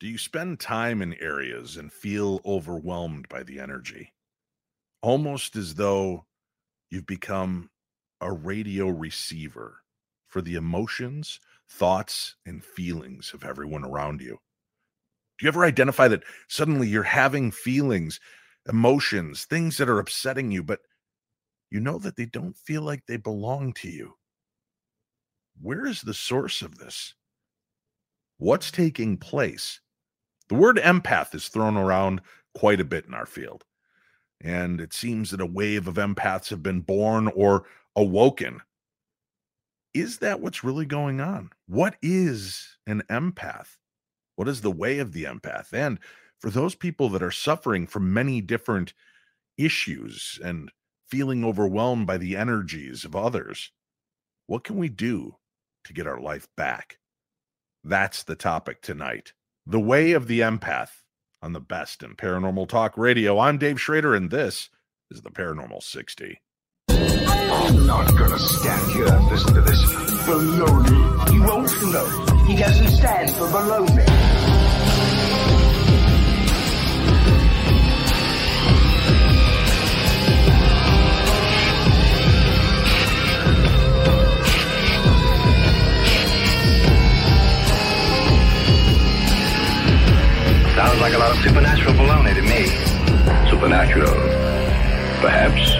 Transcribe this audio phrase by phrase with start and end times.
[0.00, 4.12] Do you spend time in areas and feel overwhelmed by the energy?
[5.02, 6.24] Almost as though
[6.88, 7.68] you've become
[8.20, 9.82] a radio receiver
[10.28, 14.38] for the emotions, thoughts, and feelings of everyone around you.
[15.38, 18.20] Do you ever identify that suddenly you're having feelings,
[18.68, 20.80] emotions, things that are upsetting you, but
[21.70, 24.14] you know that they don't feel like they belong to you?
[25.60, 27.14] Where is the source of this?
[28.36, 29.80] What's taking place?
[30.48, 32.20] The word empath is thrown around
[32.54, 33.64] quite a bit in our field.
[34.40, 37.64] And it seems that a wave of empaths have been born or
[37.96, 38.60] awoken.
[39.94, 41.50] Is that what's really going on?
[41.66, 43.76] What is an empath?
[44.36, 45.72] What is the way of the empath?
[45.72, 45.98] And
[46.38, 48.94] for those people that are suffering from many different
[49.56, 50.70] issues and
[51.08, 53.72] feeling overwhelmed by the energies of others,
[54.46, 55.34] what can we do
[55.84, 56.98] to get our life back?
[57.82, 59.32] That's the topic tonight.
[59.70, 61.02] The way of the empath
[61.42, 63.38] on the best in paranormal talk radio.
[63.38, 64.70] I'm Dave Schrader, and this
[65.10, 66.40] is the Paranormal 60.
[66.88, 69.84] I'm not gonna stand here and listen to this
[70.24, 71.46] baloney.
[71.46, 72.44] Won't know.
[72.46, 74.17] He doesn't stand for baloney.
[90.78, 93.50] Sounds like a lot of supernatural baloney to me.
[93.50, 94.14] Supernatural.
[95.20, 95.72] Perhaps.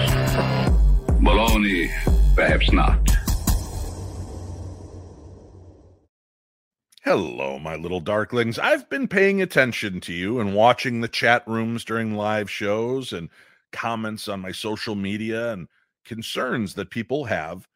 [1.21, 1.89] Baloney.
[2.35, 2.99] Perhaps not.
[7.01, 8.59] Hello, my little darklings.
[8.59, 13.29] I've been paying attention to you and watching the chat rooms during live shows and
[13.71, 15.69] comments on my social media and
[16.03, 17.69] concerns that people have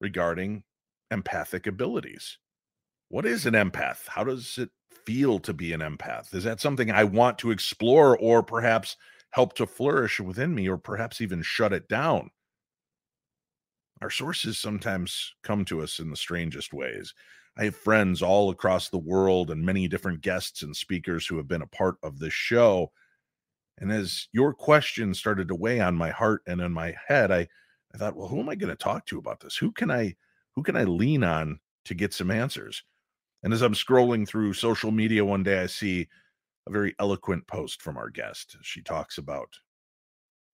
[0.00, 0.62] regarding
[1.10, 2.38] empathic abilities.
[3.08, 4.06] What is an empath?
[4.06, 4.70] How does it
[5.08, 6.34] feel to be an empath?
[6.34, 8.94] Is that something I want to explore or perhaps
[9.30, 12.30] help to flourish within me or perhaps even shut it down?
[14.02, 17.14] Our sources sometimes come to us in the strangest ways.
[17.56, 21.48] I have friends all across the world and many different guests and speakers who have
[21.48, 22.92] been a part of this show.
[23.78, 27.48] And as your question started to weigh on my heart and in my head, I,
[27.94, 29.56] I thought, well, who am I going to talk to about this?
[29.56, 30.16] Who can I
[30.52, 32.84] who can I lean on to get some answers?
[33.42, 36.08] And as I'm scrolling through social media one day, I see
[36.66, 38.56] a very eloquent post from our guest.
[38.62, 39.48] She talks about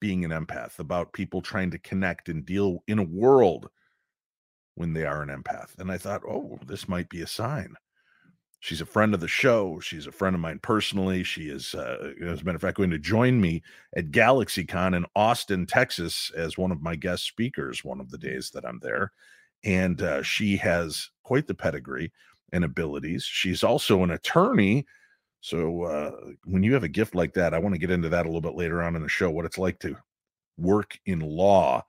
[0.00, 3.68] being an empath, about people trying to connect and deal in a world
[4.74, 5.78] when they are an empath.
[5.78, 7.74] And I thought, oh, this might be a sign.
[8.58, 9.80] She's a friend of the show.
[9.80, 11.24] She's a friend of mine personally.
[11.24, 13.62] She is, uh, as a matter of fact, going to join me
[13.96, 18.50] at GalaxyCon in Austin, Texas, as one of my guest speakers one of the days
[18.50, 19.12] that I'm there.
[19.64, 22.12] And uh, she has quite the pedigree
[22.52, 23.24] and abilities.
[23.24, 24.86] She's also an attorney.
[25.40, 26.12] So uh,
[26.44, 28.40] when you have a gift like that, I want to get into that a little
[28.40, 29.96] bit later on in the show, what it's like to
[30.56, 31.84] work in law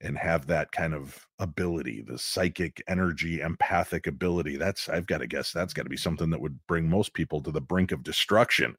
[0.00, 4.56] and have that kind of ability, the psychic energy, empathic ability.
[4.56, 7.42] That's, I've got to guess, that's got to be something that would bring most people
[7.42, 8.76] to the brink of destruction.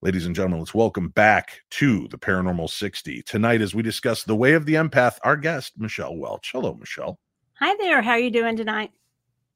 [0.00, 3.22] Ladies and gentlemen, let's welcome back to the Paranormal 60.
[3.22, 6.50] Tonight, as we discuss the way of the empath, our guest, Michelle Welch.
[6.52, 7.18] Hello, Michelle.
[7.58, 8.02] Hi there.
[8.02, 8.92] How are you doing tonight?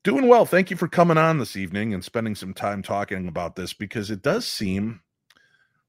[0.05, 0.47] Doing well.
[0.47, 4.11] Thank you for coming on this evening and spending some time talking about this because
[4.11, 5.01] it does seem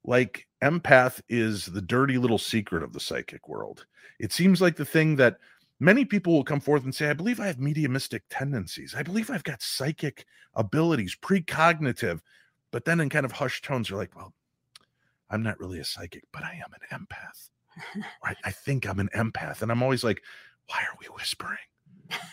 [0.04, 3.86] like empath is the dirty little secret of the psychic world.
[4.20, 5.38] It seems like the thing that
[5.80, 8.96] many people will come forth and say, I believe I have mediumistic tendencies.
[8.98, 10.26] I believe I've got psychic
[10.56, 12.20] abilities, precognitive.
[12.72, 14.34] But then in kind of hushed tones, they're like, well,
[15.30, 18.04] I'm not really a psychic, but I am an empath.
[18.26, 18.38] right?
[18.44, 19.62] I think I'm an empath.
[19.62, 20.22] And I'm always like,
[20.68, 21.58] why are we whispering?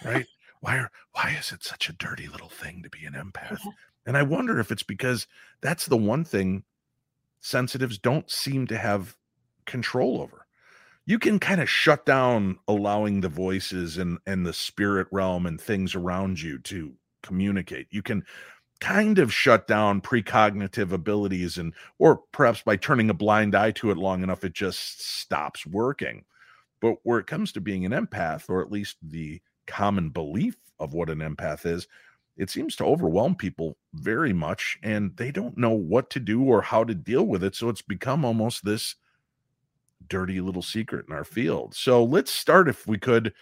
[0.05, 0.27] Right?
[0.61, 3.61] Why are why is it such a dirty little thing to be an empath?
[4.07, 5.27] And I wonder if it's because
[5.61, 6.65] that's the one thing
[7.41, 9.17] sensitives don't seem to have
[9.67, 10.47] control over.
[11.05, 15.61] You can kind of shut down allowing the voices and and the spirit realm and
[15.61, 17.89] things around you to communicate.
[17.91, 18.25] You can
[18.81, 23.91] kind of shut down precognitive abilities and or perhaps by turning a blind eye to
[23.91, 26.25] it long enough it just stops working.
[26.81, 30.95] But where it comes to being an empath or at least the common belief of
[30.95, 31.87] what an empath is,
[32.37, 36.61] it seems to overwhelm people very much and they don't know what to do or
[36.61, 37.55] how to deal with it.
[37.55, 38.97] So it's become almost this
[40.09, 41.75] dirty little secret in our field.
[41.75, 43.33] So let's start, if we could,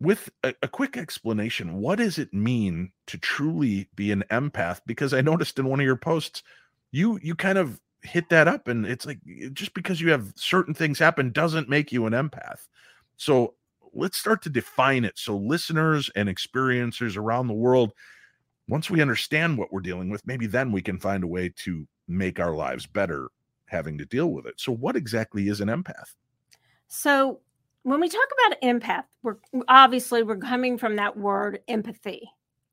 [0.00, 1.74] with a, a, quick explanation.
[1.80, 4.80] What does it mean to truly be an empath?
[4.86, 6.42] Because I noticed in one of your posts,
[6.90, 9.20] you you kind of hit that up, and it's like
[9.52, 12.66] just because you have certain things happen doesn't make you an empath.
[13.16, 13.54] So
[13.92, 17.92] let's start to define it so listeners and experiencers around the world
[18.68, 21.86] once we understand what we're dealing with, maybe then we can find a way to
[22.08, 23.28] make our lives better
[23.66, 24.54] having to deal with it.
[24.58, 26.14] So, what exactly is an empath?
[26.88, 27.40] So,
[27.82, 29.36] when we talk about empath, we're
[29.68, 32.30] obviously we're coming from that word empathy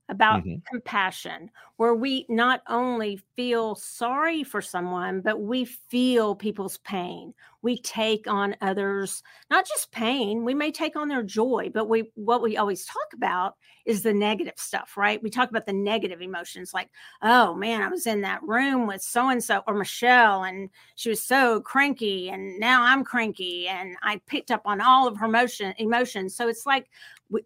[0.09, 0.61] about Mhm.
[0.69, 7.33] compassion, where we not only feel sorry for someone, but we feel people's pain.
[7.63, 12.11] We take on others, not just pain, we may take on their joy, but we
[12.15, 15.21] what we always talk about is the negative stuff, right?
[15.23, 16.89] We talk about the negative emotions like,
[17.21, 21.09] oh man, I was in that room with so and so or Michelle, and she
[21.09, 25.27] was so cranky, and now I'm cranky, and I picked up on all of her
[25.27, 26.35] motion emotions.
[26.35, 26.89] So it's like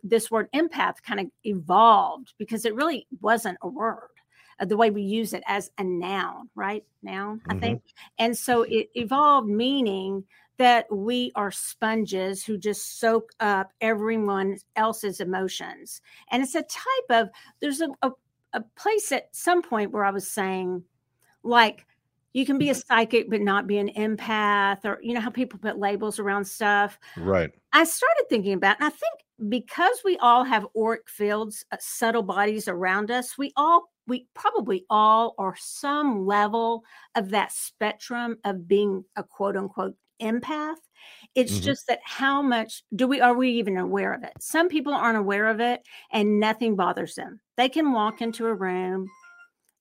[0.03, 4.09] this word empath kind of evolved because it really wasn't a word
[4.59, 6.83] uh, the way we use it as a noun right?
[7.01, 7.59] Noun i Mhm.
[7.59, 7.83] think
[8.19, 10.24] and so it evolved meaning
[10.57, 16.00] that we are sponges who just soak up everyone else's emotions.
[16.29, 17.29] And it's a type of
[17.59, 18.12] there's a, a,
[18.53, 20.83] a place at some point where i was saying
[21.44, 21.86] like
[22.33, 25.59] you can be a psychic but not be an empath or you know how people
[25.59, 27.00] put labels around stuff?
[27.18, 27.51] Right.
[27.74, 29.19] I started thinking about, and I think
[29.50, 34.86] because we all have auric fields, uh, subtle bodies around us, we all, we probably
[34.90, 36.84] all are some level
[37.16, 40.75] of that spectrum of being a quote unquote empath.
[41.36, 41.63] It's Mhm.
[41.63, 44.34] just that how much do we, are we even aware of it?
[44.40, 45.81] Some people aren't aware of it
[46.12, 47.42] and nothing bothers them.
[47.57, 49.10] They can walk into a room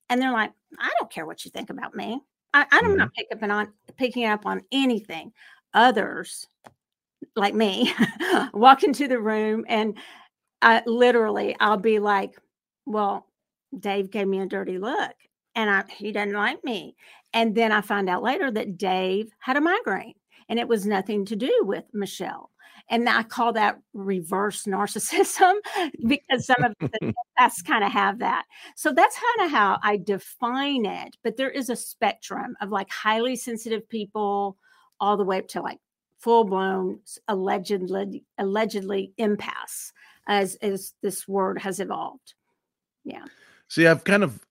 [0.08, 2.20] and they're like, I don't care what you think about me.
[2.55, 5.32] I, I'm not picking up on picking up on anything.
[5.75, 6.47] Others,
[7.37, 7.93] like me,
[8.55, 9.96] walk into the room and
[10.61, 12.37] I literally I'll be like,
[12.87, 13.26] Well,
[13.79, 15.12] Dave gave me a dirty look
[15.55, 16.96] and I he doesn't like me.
[17.34, 20.14] And then I find out later that Dave had a migraine
[20.49, 22.50] and it was nothing to do with Michelle.
[22.90, 25.55] And I call that reverse narcissism
[26.06, 28.44] because some of the empaths kind of have that.
[28.76, 31.17] So that's kind of how I define it.
[31.25, 34.58] But there is a spectrum of like highly sensitive people
[35.00, 35.79] all the way up to like
[36.22, 39.92] full blown allegedly allegedly empaths
[40.28, 42.34] as as this word has evolved.
[43.04, 43.26] Yeah.
[43.69, 44.46] See, I've kind of,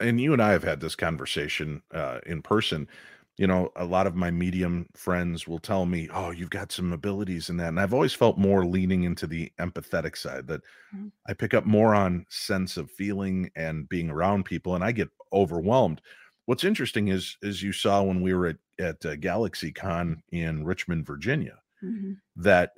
[0.00, 2.88] and you and I have had this conversation uh, in person.
[3.36, 6.92] You know, a lot of my medium friends will tell me, "Oh, you've got some
[6.92, 10.48] abilities in that," and I've always felt more leaning into the empathetic side.
[10.48, 10.62] That
[10.92, 11.08] Mhm.
[11.28, 15.10] I pick up more on sense of feeling and being around people, and I get
[15.32, 16.02] overwhelmed.
[16.48, 21.04] What's interesting is, is you saw when we were at at uh, GalaxyCon in Richmond,
[21.06, 22.16] Virginia, Mhm.
[22.36, 22.72] that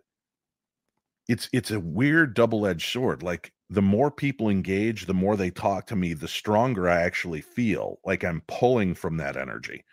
[1.29, 5.87] it's it's a weird double-edged sword like the more people engage the more they talk
[5.87, 9.85] to me the stronger i actually feel like i'm pulling from that energy.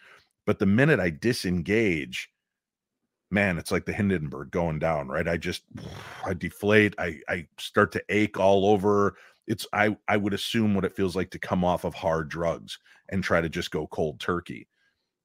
[0.45, 2.31] But the minute i disengage
[3.31, 5.27] man it's like the hindenburg going down right?
[5.27, 5.63] I just
[6.25, 9.17] i deflate i i start to ache all over.
[9.47, 12.79] It's i i would assume what it feels like to come off of hard drugs
[13.09, 14.67] and try to just go cold turkey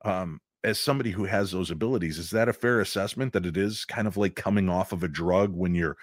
[0.05, 3.85] um as somebody who has those abilities, is that a fair assessment that it is
[3.85, 5.97] kind of like coming off of a drug when you're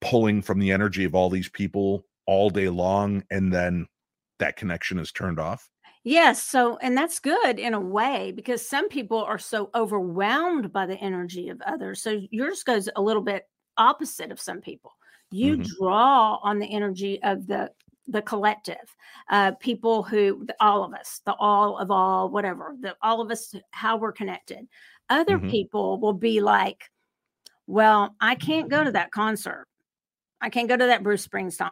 [0.00, 3.86] pulling from the energy of all these people all day long and then
[4.38, 5.70] that connection is turned off?
[6.04, 6.42] Yes.
[6.42, 10.96] So, and that's good in a way because some people are so overwhelmed by the
[10.96, 12.00] energy of others.
[12.02, 14.92] So yours goes a little bit opposite of some people.
[15.30, 15.76] You Mhm.
[15.78, 17.72] draw on the energy of the
[18.08, 18.96] the collective
[19.30, 23.54] uh people who all of us the all of all whatever the all of us
[23.72, 24.66] how we're connected
[25.10, 25.50] other Mhm.
[25.50, 26.84] people will be like
[27.66, 29.66] well i can't go to that concert
[30.40, 31.70] i can't go to that bruce springsteen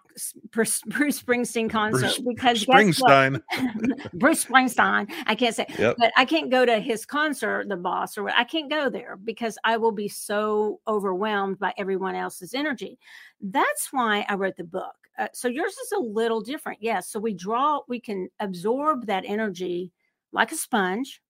[0.51, 2.65] bruce, bruce springsteen concert Bruce because?
[2.65, 3.41] Springsteen.
[4.15, 5.11] Bruce Springsteen.
[5.27, 5.97] I can't say, Yep.
[5.99, 8.35] but I can't go to his concert, the boss, or what.
[8.37, 12.99] I can't go there because I will be so overwhelmed by everyone else's energy.
[13.41, 14.95] That's why I wrote the book.
[15.19, 16.79] Uh, so yours is a little different.
[16.83, 17.09] Yes.
[17.09, 19.93] so we draw, we can absorb that energy
[20.33, 21.21] like a sponge.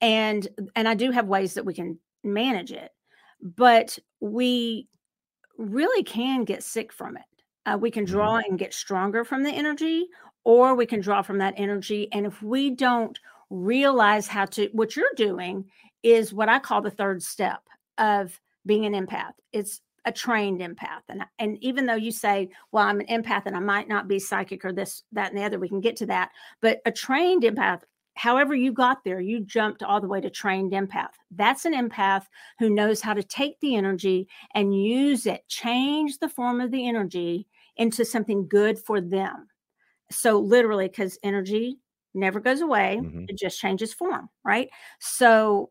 [0.00, 0.46] And
[0.76, 2.90] and I do have ways that we can manage it,
[3.40, 4.88] but we
[5.56, 7.22] really can get sick from it.
[7.66, 8.08] Uh, we can Mhm.
[8.08, 10.08] draw and get stronger from the energy,
[10.44, 12.08] or we can draw from that energy.
[12.12, 13.18] And if we don't
[13.50, 15.70] realize how to, what you're doing
[16.02, 17.62] is what I call the third step
[17.98, 19.34] of being an empath.
[19.52, 21.02] It's a trained empath.
[21.08, 24.18] And, and even though you say, well, I'm an empath and I might not be
[24.18, 26.30] psychic or this, that, and the other, we can get to that.
[26.60, 27.82] But a trained empath,
[28.16, 31.12] however you got there, you jumped all the way to trained empath.
[31.30, 32.26] That's an empath
[32.58, 36.86] who knows how to take the energy and use it, change the form of the
[36.86, 37.46] energy
[37.76, 39.48] into something good for them.
[40.10, 41.78] So, literally, because energy
[42.14, 43.24] never goes away, Mhm.
[43.28, 44.68] it just changes form, right?
[45.00, 45.70] So,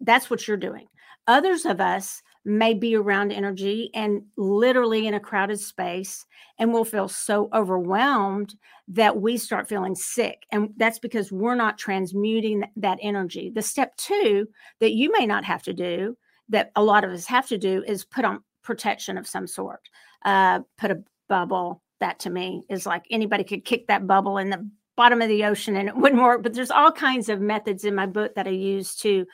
[0.00, 0.86] that's what you're doing.
[1.26, 6.26] Others of us may be around energy and literally in a crowded space
[6.58, 8.54] and we'll feel so overwhelmed
[8.88, 10.44] that we start feeling sick.
[10.52, 13.50] And that's because we're not transmuting that energy.
[13.50, 14.46] The step two
[14.80, 16.16] that you may not have to do
[16.50, 19.88] that a lot of us have to do is put on protection of some sort.
[20.24, 24.50] Uh, put a bubble that to me is like anybody could kick that bubble in
[24.50, 26.42] the bottom of the ocean and it wouldn't work.
[26.42, 29.26] But there's all kinds of methods in my book that i use to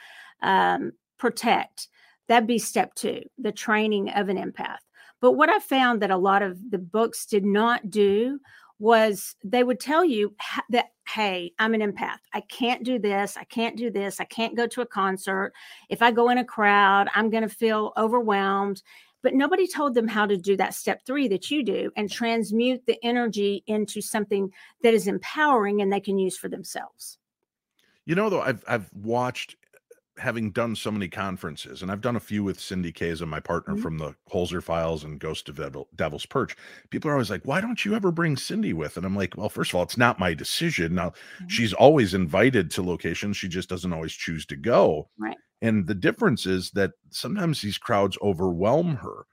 [0.42, 1.88] um, protect
[2.30, 4.78] That'd be step two, the training of an empath.
[5.20, 8.38] But what I found that a lot of the books did not do
[8.78, 10.32] was they would tell you
[10.68, 12.20] that, hey, I'm an empath.
[12.32, 13.36] I can't do this.
[13.36, 14.20] I can't do this.
[14.20, 15.52] I can't go to a concert.
[15.88, 18.80] If I go in a crowd, I'm going to feel overwhelmed.
[19.24, 22.86] But nobody told them how to do that step three that you do and transmute
[22.86, 24.52] the energy into something
[24.84, 27.18] that is empowering and they can use for themselves.
[28.06, 29.56] You know, though, I've I've watched
[30.20, 33.74] having done so many conferences, and I've done a few with Cindy Kaza, my partner
[33.74, 33.82] Mhm.
[33.82, 36.56] from the Holzer Files and Ghost of Devil, Devil's Perch.
[36.90, 39.48] People are always like, "Why don't you ever bring Cindy with?" And I'm like, "Well,
[39.48, 40.94] first of all, it's not my decision.
[40.94, 41.50] Now, Mhm.
[41.50, 43.36] she's always invited to locations.
[43.36, 45.38] She just doesn't always choose to go." Right.
[45.62, 49.26] And the difference is that sometimes these crowds overwhelm her,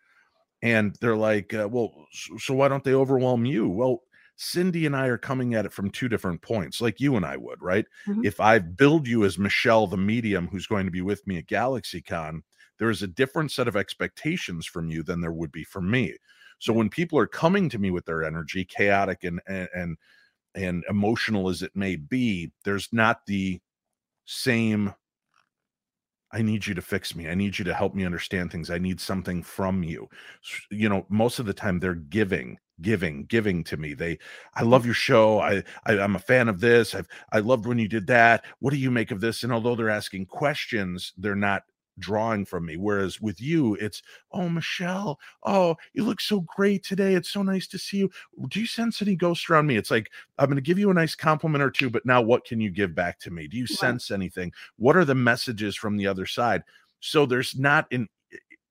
[0.61, 2.07] and they're like, uh, "Well,
[2.39, 4.01] so why don't they overwhelm you?" Well,
[4.37, 7.37] Cindy and I are coming at it from two different points, like you and I
[7.37, 7.85] would, right?
[8.07, 8.25] Mhm.
[8.25, 11.47] If I build you as Michelle, the medium, who's going to be with me at
[11.47, 12.41] GalaxyCon,
[12.79, 16.15] there is a different set of expectations from you than there would be from me.
[16.59, 19.97] So when people are coming to me with their energy, chaotic and and and,
[20.55, 23.61] and emotional as it may be, there's not the
[24.25, 24.93] same
[26.31, 27.29] I need you to fix me.
[27.29, 28.69] I need you to help me understand things.
[28.69, 30.09] I need something from you.
[30.69, 33.93] You know, most of the time they're giving, giving, giving to me.
[33.93, 34.19] They,
[34.55, 35.39] I love your show.
[35.39, 36.93] I, I I'm a fan of this.
[36.93, 38.43] I've I loved when you did that.
[38.59, 39.43] What do you make of this?
[39.43, 41.63] And although they're asking questions, they're not
[41.99, 42.77] drawing from me.
[42.77, 44.01] Whereas with you, it's,
[44.31, 47.13] oh Michelle, oh you look so great today.
[47.15, 48.09] It's so nice to see you.
[48.49, 49.77] Do you sense any ghosts around me?
[49.77, 52.45] It's like I'm going to give you a nice compliment or two, but now what
[52.45, 53.47] can you give back to me?
[53.47, 53.69] Do you Right.
[53.79, 54.51] sense anything?
[54.77, 56.63] What are the messages from the other side?
[56.99, 58.07] So there's not an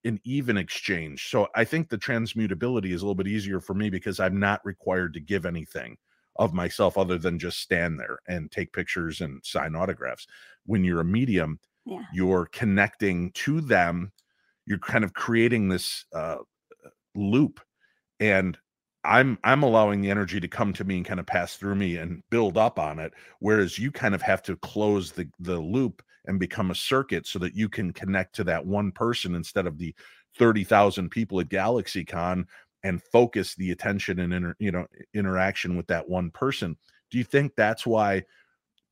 [0.05, 1.29] an even exchange.
[1.31, 4.65] So I think the transmutability is a little bit easier for me because I'm not
[4.65, 5.97] required to give anything
[6.37, 10.27] of myself other than just stand there and take pictures and sign autographs.
[10.65, 12.03] When you're a medium, Yeah.
[12.13, 14.13] you're connecting to them.
[14.67, 16.39] You're kind of creating this uh,
[17.15, 17.61] loop,
[18.21, 18.59] and
[19.05, 21.97] I'm I'm allowing the energy to come to me and kind of pass through me
[21.97, 23.13] and build up on it.
[23.41, 27.39] Whereas you kind of have to close the the loop and become a circuit so
[27.41, 29.95] that you can connect to that one person instead of the
[30.39, 32.45] 30,000 people at GalaxyCon
[32.83, 36.77] and focus the attention and inter, you know interaction with that one person.
[37.11, 38.25] Do you think that's why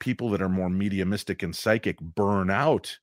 [0.04, 2.98] people that are more mediumistic and psychic burn out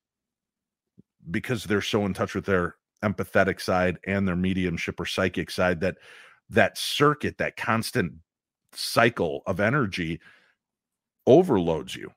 [1.31, 5.81] because they're so in touch with their empathetic side and their mediumship or psychic side
[5.81, 5.95] that
[6.51, 8.13] that circuit, that constant
[8.73, 10.19] cycle of energy
[11.25, 12.11] overloads you.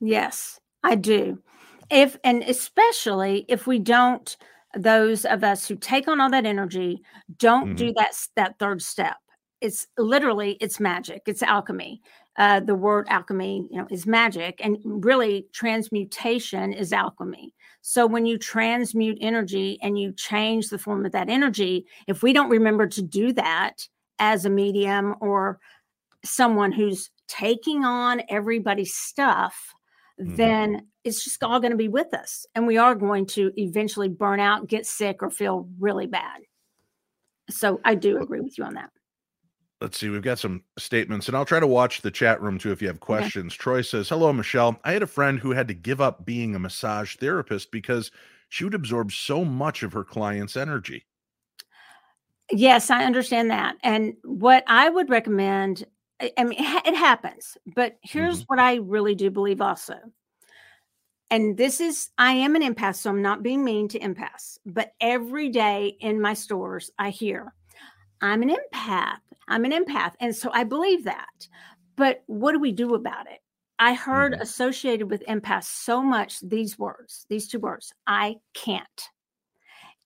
[0.00, 1.40] Yes, I do.
[1.88, 4.36] If and especially if we don't,
[4.76, 7.02] those of us who take on all that energy
[7.36, 7.92] don't do mm-hmm.
[7.98, 9.16] that that third step.
[9.60, 11.22] It's literally it's magic.
[11.26, 12.00] It's alchemy.
[12.38, 17.52] Uh, the word alchemy, you know, is magic, and really transmutation is alchemy.
[17.82, 22.32] So when you transmute energy and you change the form of that energy, if we
[22.32, 23.88] don't remember to do that
[24.20, 25.58] as a medium or
[26.24, 29.74] someone who's taking on everybody's stuff,
[30.20, 30.36] Mhm.
[30.36, 32.46] then it's just all going to be with us.
[32.54, 36.40] And we are going to eventually burn out, get sick, or feel really bad.
[37.50, 38.90] So I do agree with you on that.
[39.80, 42.72] Let's see, we've got some statements, and I'll try to watch the chat room too
[42.72, 43.54] if you have questions.
[43.54, 44.80] Troy says, Hello, Michelle.
[44.84, 48.10] I had a friend who had to give up being a massage therapist because
[48.48, 51.04] she would absorb so much of her client's energy.
[52.50, 53.76] Yes, I understand that.
[53.82, 55.84] And what I would recommend,
[56.36, 58.44] I mean, it happens, but here's mm-hmm.
[58.46, 59.96] what I really do believe also.
[61.30, 64.94] And this is, I am an empath, so I'm not being mean to empaths, but
[64.98, 67.52] every day in my stores, I hear,
[68.20, 69.20] I'm an empath.
[69.48, 70.14] I'm an empath.
[70.20, 71.48] And so I believe that.
[71.96, 73.40] But what do we do about it?
[73.78, 74.40] I heard Mhm.
[74.40, 79.10] associated with empath so much these words, these two words I can't.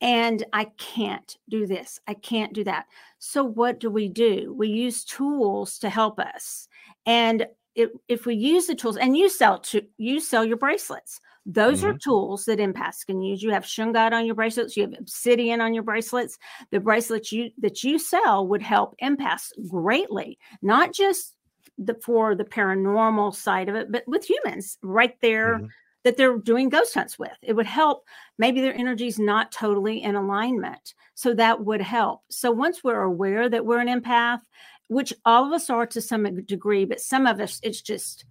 [0.00, 2.00] And I can't do this.
[2.08, 2.86] I can't do that.
[3.18, 4.52] So, what do we do?
[4.52, 6.68] We use tools to help us.
[7.06, 11.20] And if, if we use the tools, and you sell to you sell your bracelets,
[11.44, 13.42] those are tools that empaths can use.
[13.42, 16.38] You have shungite on your bracelets, you have obsidian on your bracelets.
[16.70, 21.34] The bracelets you that you sell would help empaths greatly, not just
[21.78, 25.68] the, for the paranormal side of it, but with humans right there Mhm.
[26.04, 27.36] that they're doing ghost hunts with.
[27.42, 28.04] It would help.
[28.38, 30.94] Maybe their energy's not totally in alignment.
[31.14, 32.22] So that would help.
[32.30, 34.40] So once we're aware that we're an empath,
[34.88, 38.24] which all of us are to some degree, but some of us, it's just,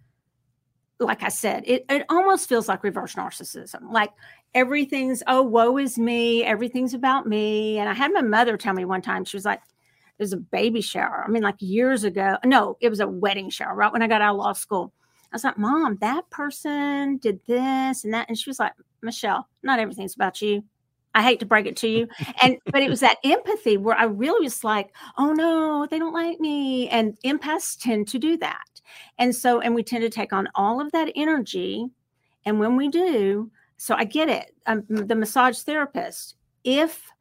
[1.05, 3.91] like I said, it, it almost feels like reverse narcissism.
[3.91, 4.11] Like
[4.53, 6.43] everything's, oh, woe is me.
[6.43, 7.79] Everything's about me.
[7.79, 9.61] And I had my mother tell me one time, she was like,
[10.17, 11.23] there's a baby shower.
[11.25, 12.37] I mean, like years ago.
[12.45, 14.93] No, it was a wedding shower, right when I got out of law school.
[15.31, 18.27] I was like, Mom, that person did this and that.
[18.29, 20.63] And she was like, Michelle, not everything's about you.
[21.13, 22.07] I hate to break it to you.
[22.41, 26.13] And but it was that empathy where I really was like, oh no, they don't
[26.13, 26.87] like me.
[26.89, 28.81] And empaths tend to do that.
[29.17, 31.87] And so, and we tend to take on all of that energy.
[32.45, 34.55] And when we do, so I get it.
[34.65, 37.11] Um, I'm the massage therapist, if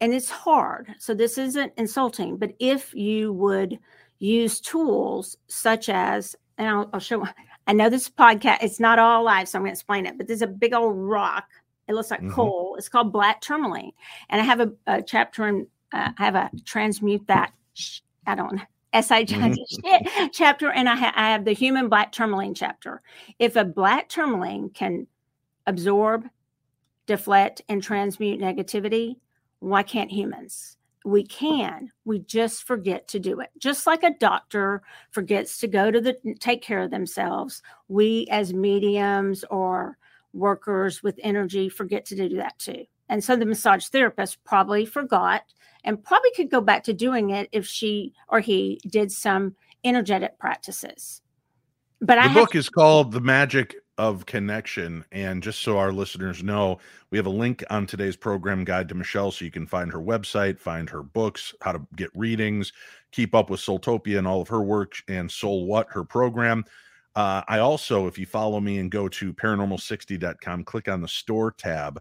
[0.00, 3.78] and it's hard, so this isn't insulting, but if you would
[4.18, 7.26] use tools such as, and I'll, I'll show,
[7.66, 10.26] I know this podcast, it's not all live, so I'm going to explain it, but
[10.26, 11.48] there's a big old rock
[11.90, 12.30] it looks like mm-hmm.
[12.30, 12.76] coal.
[12.78, 13.92] It's called black tourmaline,
[14.28, 15.66] and I have a, a chapter in.
[15.92, 17.52] Uh, I have a transmute that.
[18.26, 18.62] I don't know.
[18.94, 20.26] SI mm-hmm.
[20.32, 23.02] chapter, and I, ha- I have the human black tourmaline chapter.
[23.38, 25.06] If a black tourmaline can
[25.66, 26.28] absorb,
[27.06, 29.16] deflect, and transmute negativity,
[29.58, 30.76] why can't humans?
[31.04, 31.90] We can.
[32.04, 33.50] We just forget to do it.
[33.58, 38.52] Just like a doctor forgets to go to the take care of themselves, we as
[38.52, 39.96] mediums or
[40.32, 42.84] workers with energy forget to do that too.
[43.08, 45.42] And so the massage therapist probably forgot
[45.84, 50.38] and probably could go back to doing it if she or he did some energetic
[50.38, 51.22] practices.
[52.00, 55.04] But the I book is called The Magic of Connection.
[55.12, 56.78] And just so our listeners know,
[57.10, 59.98] we have a link on today's program guide to Michelle so you can find her
[59.98, 62.72] website, find her books, how to get readings,
[63.12, 66.64] keep up with Soultopia and all of her work, and SoulWhat, her program.
[67.16, 71.50] Uh, I also, if you follow me and go to paranormal60.com, click on the store
[71.52, 72.00] tab,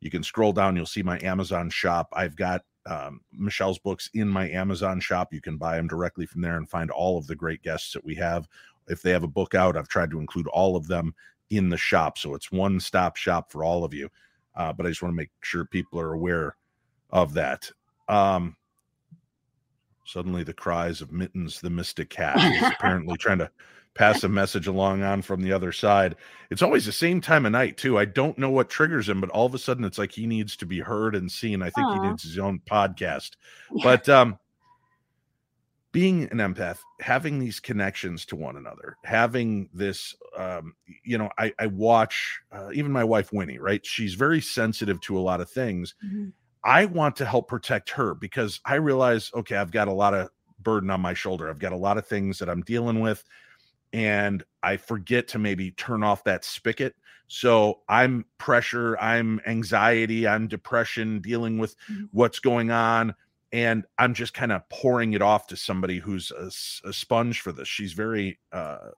[0.00, 2.08] you can scroll down, you'll see my Amazon shop.
[2.12, 5.32] I've got um, Michelle's books in my Amazon shop.
[5.32, 8.04] You can buy them directly from there and find all of the great guests that
[8.04, 8.48] we have.
[8.88, 11.14] If they have a book out, I've tried to include all of them
[11.50, 12.18] in the shop.
[12.18, 14.08] So it's one stop shop for all of you.
[14.54, 16.56] Uh, but I just want to make sure people are aware
[17.10, 17.70] of that.
[18.08, 18.56] Um,
[20.04, 23.50] suddenly, the cries of Mittens, the mystic cat, is apparently trying to
[23.94, 26.16] pass a message along on from the other side.
[26.50, 27.98] It's always the same time of night too.
[27.98, 30.56] I don't know what triggers him, but all of a sudden it's like he needs
[30.56, 31.62] to be heard and seen.
[31.62, 32.02] I think Aww.
[32.02, 33.32] he needs his own podcast.
[33.72, 33.84] Yeah.
[33.84, 34.38] But um
[35.92, 40.74] being an empath, having these connections to one another, having this, um,
[41.04, 43.84] you know, I, I watch uh, even my wife Winnie, right?
[43.84, 45.94] She's very sensitive to a lot of things.
[46.04, 46.28] Mm-hmm.
[46.62, 50.28] I want to help protect her because I realize, okay, I've got a lot of
[50.60, 51.48] burden on my shoulder.
[51.48, 53.24] I've got a lot of things that I'm dealing with
[53.92, 56.94] and I forget to maybe turn off that spigot.
[57.28, 62.04] So I'm pressure, I'm anxiety, I'm depression, dealing with mm-hmm.
[62.12, 63.14] what's going on.
[63.52, 67.50] And I'm just kind of pouring it off to somebody who's a, a sponge for
[67.50, 67.66] this.
[67.66, 68.90] She's very uh,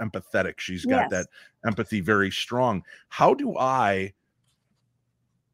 [0.00, 0.58] empathetic.
[0.58, 1.10] She's got yes.
[1.10, 1.26] that
[1.66, 2.82] empathy very strong.
[3.08, 4.14] How do I,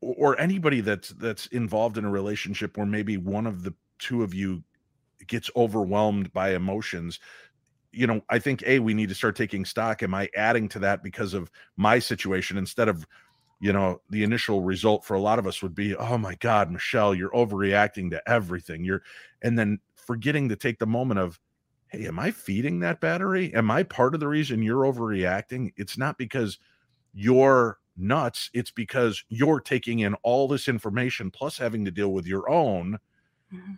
[0.00, 4.34] or anybody that's that's involved in a relationship where maybe one of the two of
[4.34, 4.62] you
[5.26, 7.20] gets overwhelmed by emotions
[7.94, 10.02] you know, I think a we need to start taking stock.
[10.02, 13.06] Am I adding to that because of my situation instead of,
[13.60, 16.70] you know, the initial result for a lot of us would be, oh my God,
[16.70, 18.84] Michelle, you're overreacting to everything.
[18.84, 19.02] You're,
[19.42, 21.40] and then forgetting to take the moment of,
[21.88, 23.54] hey, am I feeding that battery?
[23.54, 25.72] Am I part of the reason you're overreacting?
[25.76, 26.58] It's not because
[27.12, 28.50] you're nuts.
[28.52, 32.98] It's because you're taking in all this information plus having to deal with your own.
[33.52, 33.74] Mm-hmm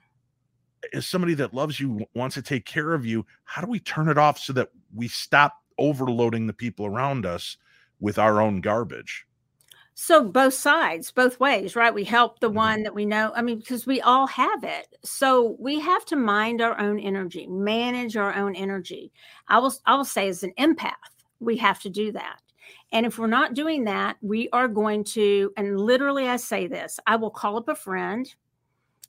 [0.92, 4.08] as somebody that loves you wants to take care of you how do we turn
[4.08, 7.56] it off so that we stop overloading the people around us
[8.00, 9.26] with our own garbage?
[9.94, 11.94] So both sides both ways right?
[11.94, 12.56] We help the mm-hmm.
[12.56, 14.94] one that we know i mean because we all have it.
[15.04, 19.12] So we have to mind our own energy manage our own energy.
[19.48, 20.92] I will i will say as an empath
[21.40, 22.40] we have to do that.
[22.92, 27.00] And if we're not doing that we are going to and literally i say this
[27.06, 28.34] i will call up a friend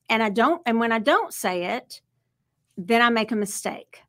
[0.09, 2.01] and I don't, and when I don't say it,
[2.77, 4.01] then I make a mistake.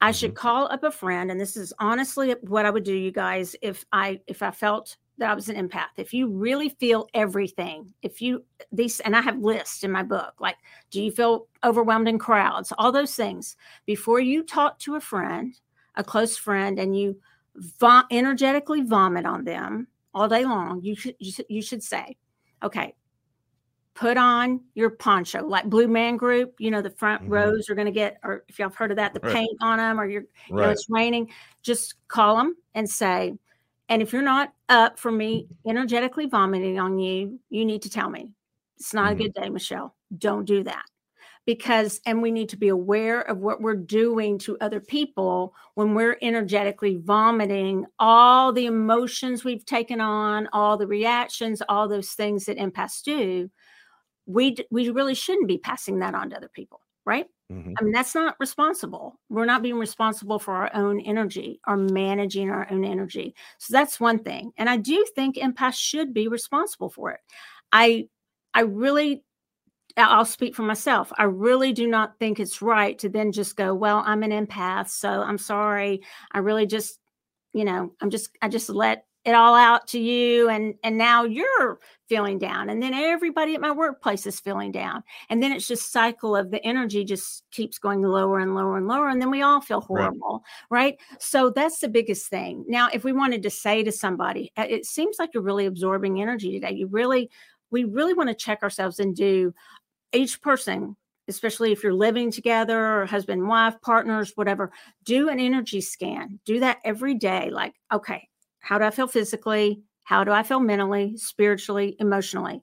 [0.00, 0.16] I mm-hmm.
[0.16, 3.56] should call up a friend, and this is honestly what I would do, you guys,
[3.62, 5.94] if I if I felt that I was an empath.
[5.96, 10.34] If you really feel everything, if you these and I have lists in my book,
[10.40, 10.56] like
[10.90, 13.56] do you feel overwhelmed in crowds, all those things.
[13.86, 15.54] Before you talk to a friend,
[15.96, 17.20] a close friend, and you
[17.54, 22.16] vo- energetically vomit on them all day long, you should you should, you should say,
[22.62, 22.94] okay,
[23.94, 27.32] put on your poncho like blue man group you know the front mm-hmm.
[27.32, 29.34] rows are going to get or if y'all have heard of that the right.
[29.34, 30.48] paint on them or you're right.
[30.48, 31.28] you know it's raining
[31.62, 33.34] just call them and say
[33.88, 38.08] And if you're not up for me energetically vomiting on you, you need to tell
[38.08, 38.30] me.
[38.78, 39.12] It's not Mhm.
[39.12, 39.94] a good day, Michelle.
[40.16, 40.84] Don't do that.
[41.44, 45.92] Because, and we need to be aware of what we're doing to other people when
[45.94, 52.44] we're energetically vomiting all the emotions we've taken on, all the reactions, all those things
[52.46, 53.50] that empaths do.
[54.26, 57.26] We, d- we really shouldn't be passing that on to other people, right?
[57.50, 57.80] Mhm.
[57.80, 59.18] I mean, that's not responsible.
[59.28, 63.34] We're not being responsible for our own energy or managing our own energy.
[63.58, 64.52] So that's one thing.
[64.56, 67.20] And I do think empaths should be responsible for it.
[67.72, 68.08] I
[68.54, 69.24] I really
[69.96, 71.12] I'll speak for myself.
[71.18, 74.88] I really do not think it's right to then just go, well, I'm an empath,
[74.88, 76.02] so I'm sorry.
[76.32, 76.98] I really just,
[77.54, 81.24] you know, I'm just I just let it all out to you and and now
[81.24, 85.66] you're feeling down and then everybody at my workplace is feeling down and then it's
[85.68, 89.30] just cycle of the energy just keeps going lower and lower and lower and then
[89.30, 90.98] we all feel horrible right?
[91.18, 92.64] So that's the biggest thing.
[92.66, 96.20] Now if we wanted to say to somebody "Uh, it seems like you're really absorbing
[96.20, 96.72] energy today.
[96.72, 97.30] You really
[97.70, 99.54] we really want to check ourselves and do
[100.12, 100.96] each person
[101.28, 104.72] especially if you're living together or husband wife partners whatever
[105.04, 106.40] do an energy scan.
[106.44, 108.28] Do that every day like okay
[108.62, 109.82] how do i feel physically?
[110.04, 112.62] How do i feel mentally spiritually emotionally?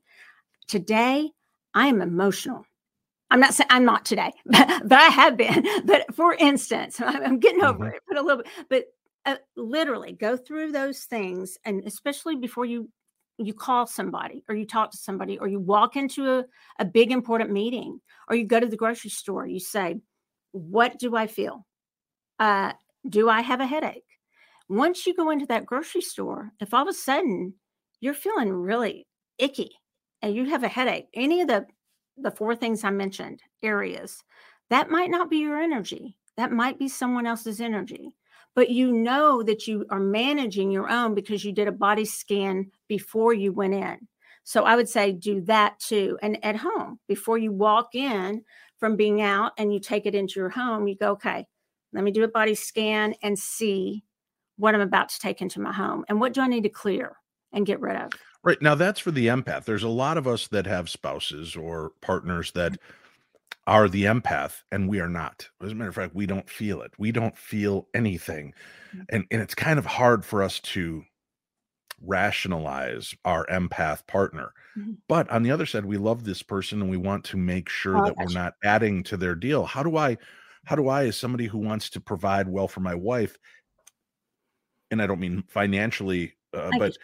[0.67, 1.29] Today
[1.75, 2.65] i am emotional.
[3.31, 5.63] I'm not saying i'm not today but, but i have been.
[5.85, 7.93] But for instance i'm, I'm getting over Mhm.
[7.95, 8.85] it but a little bit but
[9.25, 12.89] uh, literally go through those things and especially before you
[13.37, 16.45] you call somebody or you talk to somebody or you walk into a,
[16.79, 19.97] a big important meeting or you go to the grocery store you say
[20.51, 21.65] what do i feel?
[22.39, 22.73] Uh,
[23.07, 24.08] do i have a headache
[24.69, 27.53] once you go into that grocery store if all of a sudden
[27.99, 29.05] you're feeling really
[29.37, 29.71] icky
[30.21, 31.65] and you have a headache any of the
[32.17, 34.23] the four things i mentioned areas
[34.69, 36.15] that might not be your energy.
[36.37, 38.13] That might be someone else's energy.
[38.55, 42.71] But you know that you are managing your own because you did a body scan
[42.87, 44.07] before you went in.
[44.43, 48.43] So i would say do that too and at home before you walk in
[48.79, 51.45] from being out and you take it into your home you go okay
[51.93, 54.03] let me do a body scan and see
[54.59, 57.17] what i'm about to take into my home and what do i need to clear
[57.53, 58.61] and get rid of Right.
[58.61, 59.65] Now that's for the empath.
[59.65, 62.77] There's a lot of us that have spouses or partners that
[63.67, 65.49] are the empath and we are not.
[65.61, 66.93] As a matter of fact, we don't feel it.
[66.97, 68.53] We don't feel anything.
[68.95, 69.05] Mm.
[69.09, 71.03] And and it's kind of hard for us to
[72.01, 74.53] rationalize our empath partner.
[74.77, 74.97] Mhm.
[75.07, 77.97] But on the other side, we love this person and we want to make sure
[77.97, 79.65] Oh, that we're not adding to their deal.
[79.65, 80.17] How do I
[80.65, 83.37] how do I as somebody who wants to provide well for my wife
[84.91, 86.97] and I don't mean financially uh, but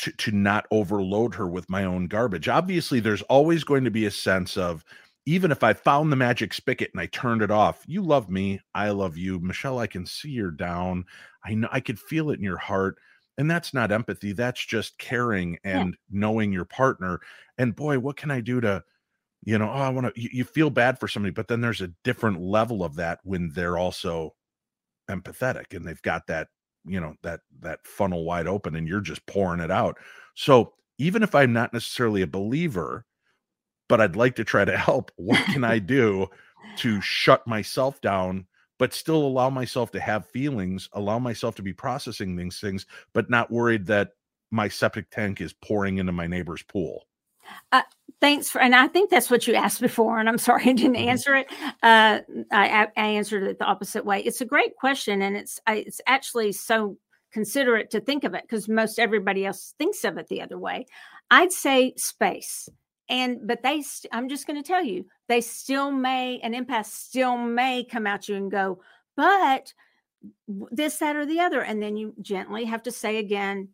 [0.00, 2.48] to, to not overload her with my own garbage.
[2.48, 4.84] Obviously, there's always going to be a sense of
[5.26, 8.60] even if I found the magic spigot and I turned it off, you love me,
[8.74, 9.38] I love you.
[9.40, 11.04] Michelle, I can see you're down.
[11.44, 12.96] I know I could feel it in your heart.
[13.36, 14.32] And that's not empathy.
[14.32, 15.80] That's just caring Yeah.
[15.82, 17.20] and knowing your partner.
[17.56, 18.82] And boy, what can I do to,
[19.44, 21.80] you know, oh, I want to, you, you feel bad for somebody, but then there's
[21.80, 24.34] a different level of that when they're also
[25.10, 26.48] empathetic and they've got that
[26.88, 29.98] you know that that funnel wide open and you're just pouring it out.
[30.34, 33.06] So even if i'm not necessarily a believer
[33.88, 36.26] but i'd like to try to help what can i do
[36.76, 38.46] to shut myself down
[38.78, 43.30] but still allow myself to have feelings allow myself to be processing these things but
[43.30, 44.10] not worried that
[44.50, 47.06] my septic tank is pouring into my neighbor's pool
[48.20, 50.96] thanks for and i think that's what you asked before and i'm sorry i didn't
[50.96, 51.06] Mhm.
[51.06, 51.46] answer it.
[51.82, 54.20] Uh I, I I answered it the opposite way.
[54.22, 56.96] It's a great question and it's I, it's actually so
[57.32, 60.86] considerate to think of it because most everybody else thinks of it the other way.
[61.30, 62.68] I'd say space
[63.08, 66.86] and but they st- i'm just going to tell you they still may an empath
[66.86, 68.80] still may come at you and go
[69.16, 69.72] but
[70.70, 73.68] this that or the other and then you gently have to say again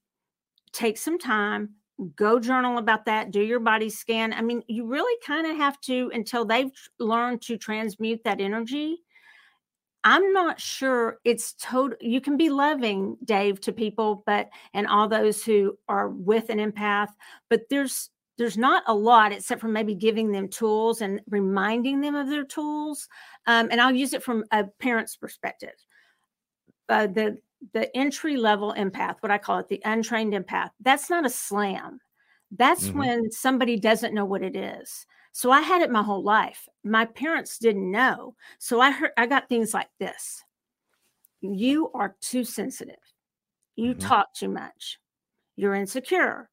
[0.72, 1.70] take some time
[2.16, 5.80] go journal about that do your body scan i mean you really kind of have
[5.80, 8.98] to until they've learned to transmute that energy
[10.02, 15.06] i'm not sure it's total you can be loving dave to people but and all
[15.06, 17.10] those who are with an empath
[17.48, 22.16] but there's there's not a lot except for maybe giving them tools and reminding them
[22.16, 23.08] of their tools
[23.46, 25.74] um, and i'll use it from a parent's perspective.
[26.88, 27.38] Uh, the
[27.72, 32.00] the entry level empath, what I call it, the untrained empath, that's not a slam.
[32.50, 32.94] That's Mhm.
[32.94, 35.06] when somebody doesn't know what it is.
[35.32, 36.68] So I had it my whole life.
[36.84, 38.36] My parents didn't know.
[38.58, 40.44] So I heard I got things like this.
[41.40, 42.94] You are too sensitive.
[43.76, 44.00] You Mhm.
[44.00, 45.00] talk too much.
[45.56, 46.48] You're insecure.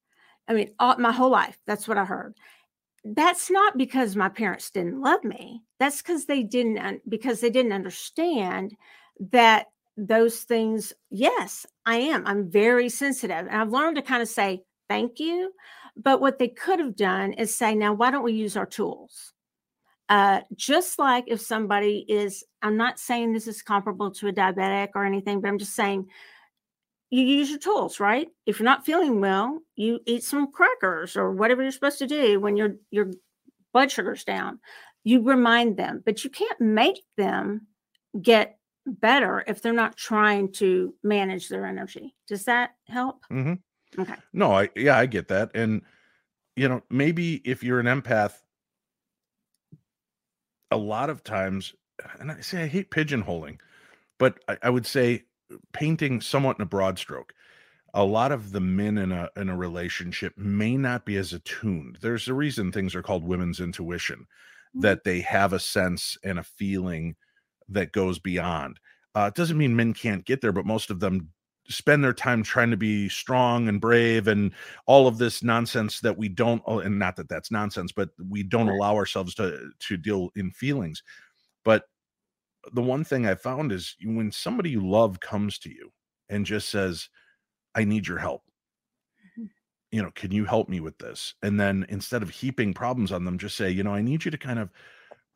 [0.47, 2.35] I mean, all, my whole life, that's what I heard.
[3.03, 5.63] That's not because my parents didn't love me.
[5.79, 8.75] That's because they didn't because they didn't understand
[9.31, 9.67] that
[10.01, 12.25] those things, yes, I am.
[12.25, 13.37] I'm very sensitive.
[13.37, 15.51] And I've learned to kind of say thank you.
[15.95, 19.33] But what they could have done is say, now, why don't we use our tools?
[20.09, 24.89] Uh, just like if somebody is, I'm not saying this is comparable to a diabetic
[24.95, 26.07] or anything, but I'm just saying
[27.11, 28.27] you use your tools, right?
[28.45, 32.39] If you're not feeling well, you eat some crackers or whatever you're supposed to do
[32.39, 33.11] when your your
[33.73, 34.59] blood sugar's down.
[35.03, 37.67] You remind them, but you can't make them
[38.21, 42.15] get better if they're not trying to manage their energy.
[42.27, 43.25] Does that help?
[43.31, 43.53] Mm-hmm.
[44.01, 44.15] Okay.
[44.33, 45.51] No, I yeah, I get that.
[45.55, 45.83] And
[46.55, 48.41] you know, maybe if you're an empath,
[50.69, 51.73] a lot of times,
[52.19, 53.59] and I say I hate pigeonholing,
[54.19, 55.25] but I, I would say
[55.73, 57.33] painting somewhat in a broad stroke.
[57.95, 61.99] A lot of the men in a in a relationship may not be as attuned.
[62.01, 64.27] There's a reason things are called women's intuition,
[64.73, 64.81] Mhm.
[64.81, 67.15] that they have a sense and a feeling
[67.69, 68.79] that goes beyond.
[69.15, 71.29] Uh, it doesn't mean men can't get there, but most of them
[71.69, 74.53] spend their time trying to be strong and brave and
[74.87, 78.67] all of this nonsense that we don't and not that that's nonsense but we don't
[78.67, 78.75] Right.
[78.75, 81.03] allow ourselves to to deal in feelings
[81.63, 81.85] but
[82.73, 85.91] the one thing i found is when somebody you love comes to you
[86.29, 87.09] and just says
[87.75, 88.43] i need your help
[89.19, 89.49] Mhm.
[89.91, 93.25] you know can you help me with this and then instead of heaping problems on
[93.25, 94.69] them just say you know i need you to kind of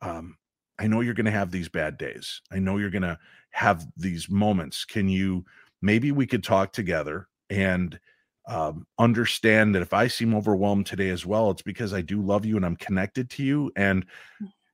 [0.02, 0.36] um
[0.78, 3.18] i know you're going to have these bad days i know you're going to
[3.50, 5.44] have these moments can you
[5.82, 7.98] maybe we could talk together and
[8.48, 12.44] um, understand that if I seem overwhelmed today as well, it's because I do love
[12.46, 13.72] you and I'm connected to you.
[13.76, 14.06] And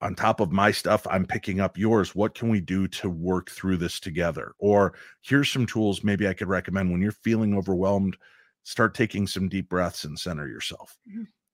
[0.02, 2.14] on top of my stuff, I'm picking up yours.
[2.14, 4.52] What can we do to work through this together?
[4.58, 8.16] Or here's some tools maybe I could recommend when you're feeling overwhelmed,
[8.64, 10.98] start taking some deep breaths and center yourself.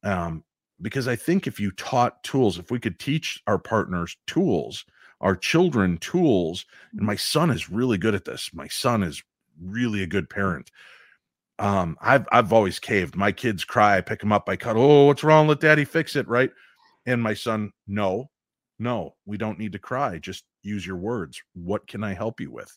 [0.02, 0.42] Um,
[0.80, 4.84] because I think if you taught tools, if we could teach our partners tools,
[5.20, 8.50] our children tools, and my son is really good at this.
[8.52, 9.22] My son is
[9.60, 10.70] really a good parent.
[11.58, 13.16] Um, I've I've always caved.
[13.16, 15.48] My kids cry, I pick them up, I cut, Oh, what's wrong?
[15.48, 16.50] Let daddy fix it, right?
[17.06, 18.30] And my son, no,
[18.78, 20.18] no, we don't need to cry.
[20.18, 21.42] Just use your words.
[21.54, 22.76] What can I help you with?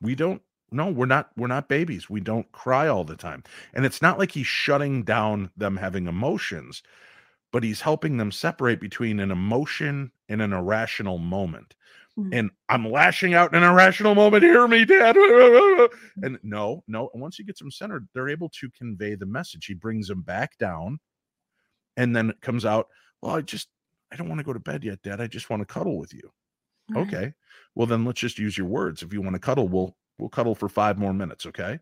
[0.00, 0.40] We don't
[0.74, 2.10] no, we're not we're not babies.
[2.10, 3.42] We don't cry all the time.
[3.74, 6.82] And it's not like he's shutting down them having emotions,
[7.52, 11.74] but he's helping them separate between an emotion and an irrational moment.
[12.18, 12.30] Mhm.
[12.32, 14.44] And I'm lashing out in an irrational moment.
[14.44, 15.16] Hear me, Dad.
[16.22, 17.10] And no, no.
[17.12, 19.66] And once he gets them centered, they're able to convey the message.
[19.66, 21.00] He brings them back down,
[21.96, 22.88] and then it comes out.
[23.22, 23.68] Well, I just
[24.12, 25.20] I don't want to go to bed yet, Dad.
[25.20, 26.30] I just want to cuddle with you.
[26.90, 27.06] Right.
[27.06, 27.32] Okay.
[27.74, 29.02] Well, then let's just use your words.
[29.02, 31.46] If you want to cuddle, we'll we'll cuddle for five more minutes.
[31.46, 31.78] Okay.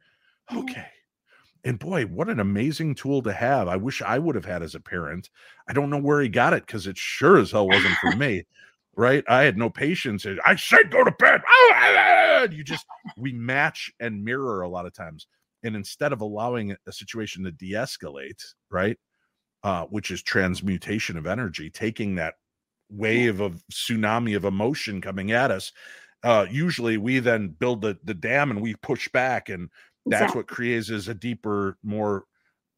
[0.50, 0.60] Oh.
[0.60, 0.86] Okay.
[1.64, 3.68] And boy, what an amazing tool to have.
[3.68, 5.30] I wish I would have had as a parent.
[5.68, 8.44] I don't know where he got it because it sure as hell wasn't for me.
[8.94, 9.24] Right.
[9.26, 10.26] I had no patience.
[10.44, 11.40] I said go to bed.
[11.48, 12.84] Oh, ah, ah, ah, you just
[13.16, 15.28] we match and mirror a lot of times.
[15.62, 18.98] And instead of allowing a situation to de-escalate, right?
[19.62, 22.34] Uh, which is transmutation of energy, taking that
[22.92, 25.72] wave of tsunami of emotion coming at us.
[26.22, 29.68] Uh, usually we then build the, the dam and we push back and
[30.08, 30.38] that's Exactly.
[30.38, 32.24] what creates is a deeper, more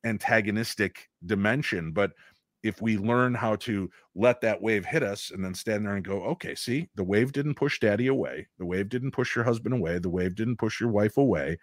[0.05, 1.93] antagonistic dimension.
[1.93, 2.13] But
[2.63, 6.05] if we learn how to let that wave hit us and then stand there and
[6.05, 9.75] go, okay, see, the wave didn't push daddy away, the wave didn't push your husband
[9.75, 11.59] away, the wave didn't push your wife away.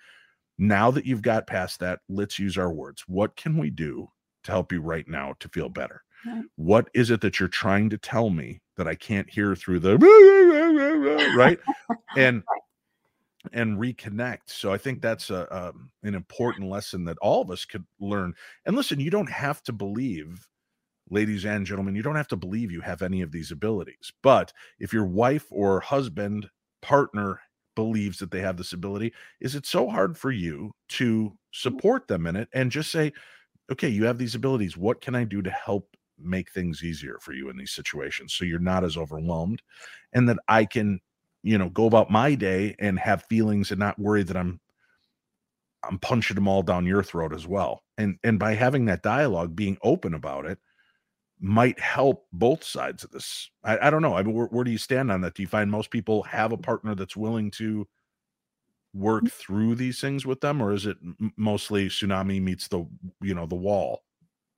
[0.58, 3.04] Now that you've got past that, let's use our words.
[3.08, 4.10] What can we do
[4.44, 6.04] to help you right now to feel better?
[6.26, 6.46] Right.
[6.56, 9.98] What is it that you're trying to tell me that I can't hear through the
[11.38, 11.60] right?
[12.17, 12.41] And
[13.54, 14.39] and reconnect.
[14.48, 18.34] So I think that's a um, an important lesson that all of us could learn.
[18.65, 20.48] And listen, you don't have to believe,
[21.12, 24.12] ladies and gentlemen, you don't have to believe you have any of these abilities.
[24.24, 26.50] But if your wife or husband,
[26.82, 27.39] partner
[27.76, 32.26] believes that they have this ability, is it so hard for you to support them
[32.26, 33.13] in it and just say,
[33.72, 34.76] okay, you have these abilities.
[34.76, 38.46] What can I do to help make things easier for you in these situations so
[38.46, 39.62] you're not as overwhelmed
[40.14, 41.00] and that I can
[41.44, 44.60] you know go about my day and have feelings and not worry that i'm
[45.84, 49.56] i'm punching them all down your throat as well and and by having that dialogue
[49.56, 50.60] being open about it
[51.44, 53.50] might help both sides of this.
[53.64, 55.34] I, I don't know i mean where, where do you stand on that?
[55.34, 57.88] Do you find most people have a partner that's willing to
[58.94, 59.32] work mm.
[59.32, 60.98] through these things with them or is it
[61.38, 62.86] mostly tsunami meets the
[63.22, 64.04] you know the wall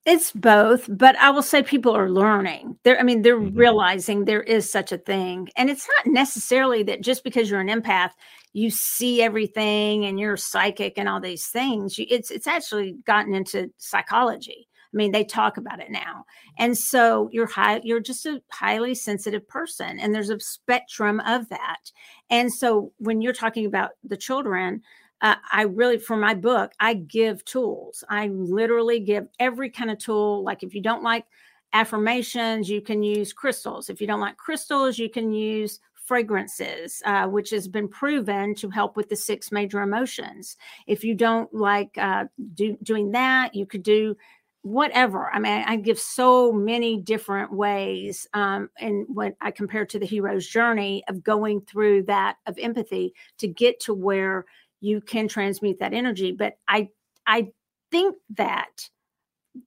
[0.06, 2.76] It's both, but I will say people are learning.
[2.82, 3.56] They're, I mean, they're Mhm.
[3.56, 5.48] realizing there is such a thing.
[5.56, 8.10] And it's not necessarily that just because you're an empath,
[8.52, 11.98] you see everything and you're psychic and all these things.
[11.98, 14.68] You, it's it's actually gotten into psychology.
[14.92, 16.24] I mean, they talk about it now.
[16.58, 19.98] And so you're high, you're just a highly sensitive person.
[19.98, 21.90] And there's a spectrum of that.
[22.30, 24.82] And so when you're talking about the children,
[25.20, 28.04] uh, I really, for my book, I give tools.
[28.08, 30.42] I literally give every kind of tool.
[30.44, 31.24] Like if you don't like
[31.72, 33.88] affirmations, you can use crystals.
[33.88, 38.68] If you don't like crystals, you can use fragrances, uh, which has been proven to
[38.68, 40.56] help with the six major emotions.
[40.86, 42.24] If you don't like uh,
[42.54, 44.16] do, doing that, you could do
[44.62, 45.30] whatever.
[45.30, 48.26] I mean, I give so many different ways.
[48.32, 53.14] Um, and when I compare to the hero's journey of going through that of empathy
[53.38, 54.46] to get to where
[54.84, 56.32] you can transmute that energy.
[56.32, 56.88] But I,
[57.26, 57.48] I
[57.90, 58.88] think that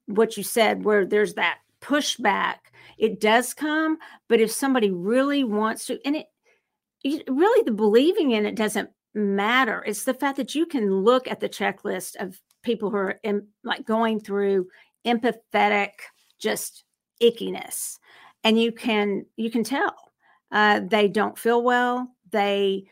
[0.05, 2.57] what you said, where there's that pushback,
[2.97, 3.97] it does come.
[4.29, 6.27] But if somebody really wants to, and it,
[7.03, 9.83] it really the believing in it doesn't matter.
[9.85, 13.47] It's the fact that you can look at the checklist of people who are in,
[13.63, 14.67] like going through
[15.05, 15.91] empathetic
[16.39, 16.83] just
[17.21, 17.97] ickiness
[18.43, 19.95] and you can you can tell
[20.51, 22.85] uh, they don't feel well they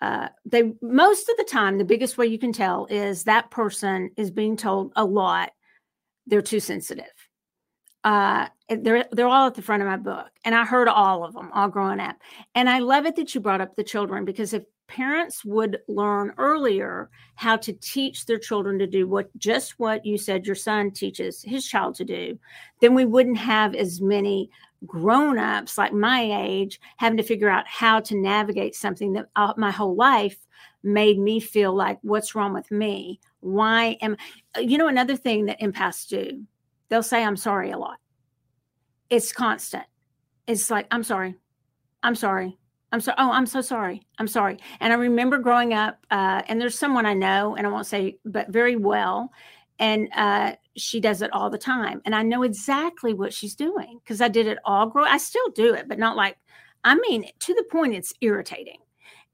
[0.00, 4.10] uh, they most of the time the biggest way you can tell is that person
[4.16, 5.52] is being told a lot.
[6.26, 7.04] They're too sensitive.
[8.02, 11.34] Uh, they're they're all at the front of my book and i heard all of
[11.34, 12.16] them all growing up.
[12.54, 16.32] And i love it that you brought up the children because if parents would learn
[16.36, 20.90] earlier how to teach their children to do what just what you said your son
[20.90, 22.38] teaches his child to do,
[22.80, 24.50] then we wouldn't have as many
[24.86, 29.70] grown-ups like my age having to figure out how to navigate something that uh, my
[29.70, 30.36] whole life
[30.82, 33.20] made me feel like what's wrong with me?
[33.40, 34.16] Why am
[34.58, 36.44] you know another thing that empaths do
[36.88, 37.98] they'll say i'm sorry a lot.
[39.08, 39.84] It's constant.
[40.46, 41.36] It's like i'm sorry.
[42.02, 42.58] I'm sorry.
[42.92, 44.02] I'm so oh, I'm so sorry.
[44.18, 44.58] I'm sorry.
[44.80, 48.18] And I remember growing up, uh, and there's someone I know, and I won't say,
[48.24, 49.30] but very well,
[49.80, 53.98] and uh, she does it all the time, and I know exactly what she's doing
[54.04, 54.86] because I did it all.
[54.86, 56.36] Grow, I still do it, but not like,
[56.84, 58.78] I mean, to the point it's irritating,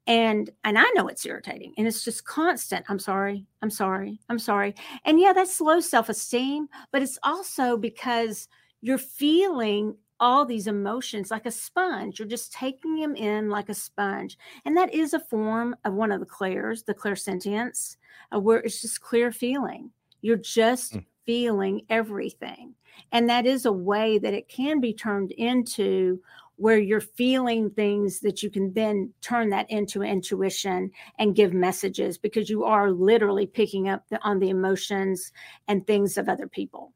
[0.07, 2.85] and and I know it's irritating, and it's just constant.
[2.89, 3.45] I'm sorry.
[3.61, 4.19] I'm sorry.
[4.29, 4.73] I'm sorry.
[5.05, 8.47] And yeah, that's low self esteem, but it's also because
[8.81, 12.19] you're feeling all these emotions like a sponge.
[12.19, 14.37] You're just taking them in like a sponge.
[14.65, 17.97] And that is a form of one of the clairs, the clairsentience,
[18.33, 19.91] uh, where it's just clear feeling.
[20.27, 21.05] You're just mm.
[21.25, 22.75] feeling everything.
[23.13, 26.19] And that is a way that it can be turned into
[26.57, 32.17] where you're feeling things that you can then turn that into intuition and give messages
[32.17, 35.31] because you are literally picking up the, on the emotions
[35.69, 36.91] and things of other people.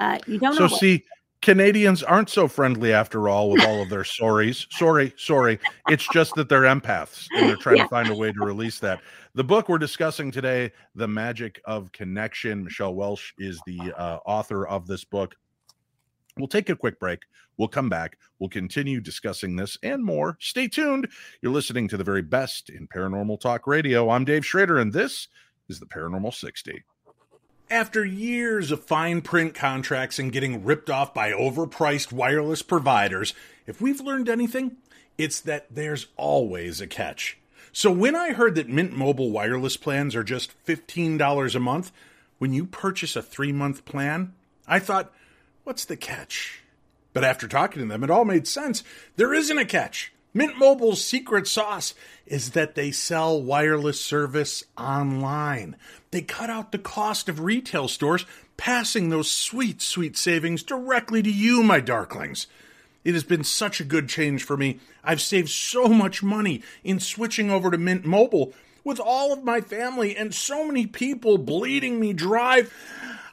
[0.00, 1.04] Uh, you don't so see
[1.46, 4.66] Canadians aren't so friendly after all with all of their sorries.
[4.72, 5.60] Sorry, sorry.
[5.88, 7.84] It's just that they're empaths and they're trying yeah.
[7.84, 9.00] to find a way to release that.
[9.36, 14.66] The book we're discussing today, The Magic of Connection, Michelle Welch is the uh, author
[14.66, 15.36] of this book.
[16.36, 17.20] We'll take a quick break.
[17.58, 18.18] We'll come back.
[18.40, 20.38] We'll continue discussing this and more.
[20.40, 21.06] Stay tuned.
[21.42, 24.10] You're listening to the very best in paranormal talk radio.
[24.10, 25.28] I'm Dave Schrader, and this
[25.68, 26.82] is the Paranormal 60.
[27.70, 33.34] After years of fine print contracts and getting ripped off by overpriced wireless providers,
[33.66, 34.76] if we've learned anything,
[35.18, 37.38] it's that there's always a catch.
[37.72, 41.90] So when I heard that Mint Mobile wireless plans are just $15 a month,
[42.38, 44.32] when you purchase a three month plan,
[44.68, 45.12] I thought,
[45.64, 46.62] what's the catch?
[47.12, 48.84] But after talking to them, it all made sense.
[49.16, 50.12] There isn't a catch.
[50.36, 51.94] Mint Mobile's secret sauce
[52.26, 55.76] is that they sell wireless service online.
[56.10, 58.26] They cut out the cost of retail stores,
[58.58, 62.48] passing those sweet, sweet savings directly to you, my darklings.
[63.02, 64.78] It has been such a good change for me.
[65.02, 68.52] I've saved so much money in switching over to Mint Mobile
[68.84, 72.64] with all of my family and so many people bleeding me dry.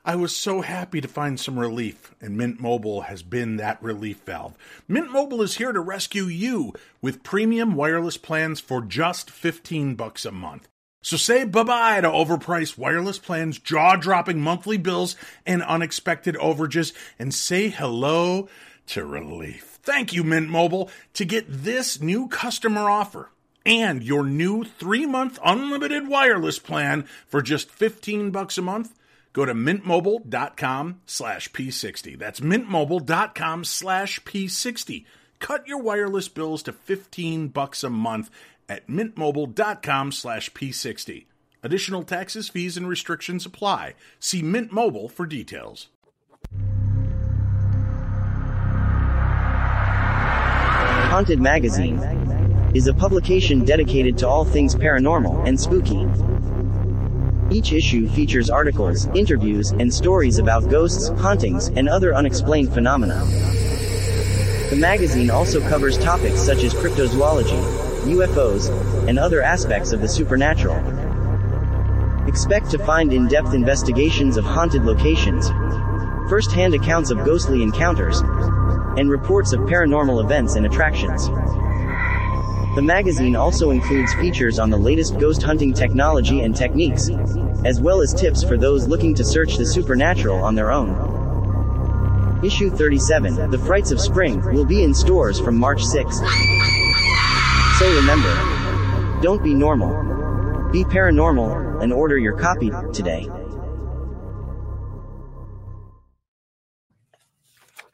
[0.05, 4.19] I was so happy to find some relief, and Mint Mobile has been that relief
[4.25, 4.53] valve.
[4.85, 10.25] Mint Mobile is here to rescue you with premium wireless plans for just 15 bucks
[10.25, 10.67] a month.
[11.03, 17.69] So say bye-bye to overpriced wireless plans, jaw-dropping monthly bills, and unexpected overages, and say
[17.69, 18.49] hello
[18.87, 19.79] to relief.
[19.83, 23.29] Thank you, Mint Mobile, to get this new customer offer
[23.65, 28.93] and your new three-month unlimited wireless plan for just 15 bucks a month
[29.33, 32.17] Go to mintmobile.com slash P60.
[32.17, 35.05] That's mintmobile.com slash P60.
[35.39, 38.29] Cut your wireless bills to 15 bucks a month
[38.69, 41.25] at mintmobile.com slash P60.
[41.63, 43.95] Additional taxes, fees, and restrictions apply.
[44.19, 45.87] See Mint Mobile for details.
[51.09, 51.99] Haunted Magazine
[52.73, 56.07] is a publication dedicated to all things paranormal and spooky.
[57.49, 63.23] Each issue features articles, interviews, and stories about ghosts, hauntings, and other unexplained phenomena.
[64.69, 67.61] The magazine also covers topics such as cryptozoology,
[68.05, 68.69] UFOs,
[69.07, 70.77] and other aspects of the supernatural.
[72.27, 75.49] Expect to find in depth investigations of haunted locations,
[76.29, 78.21] first hand accounts of ghostly encounters,
[78.97, 81.29] and reports of paranormal events and attractions.
[82.75, 87.07] The magazine also includes features on the latest ghost hunting technology and techniques,
[87.65, 92.41] as well as tips for those looking to search the supernatural on their own.
[92.43, 96.27] Issue 37, The Frights of Spring, will be in stores from March 6th.
[97.77, 100.71] So remember, don't be normal.
[100.71, 103.29] Be paranormal, and order your copy today.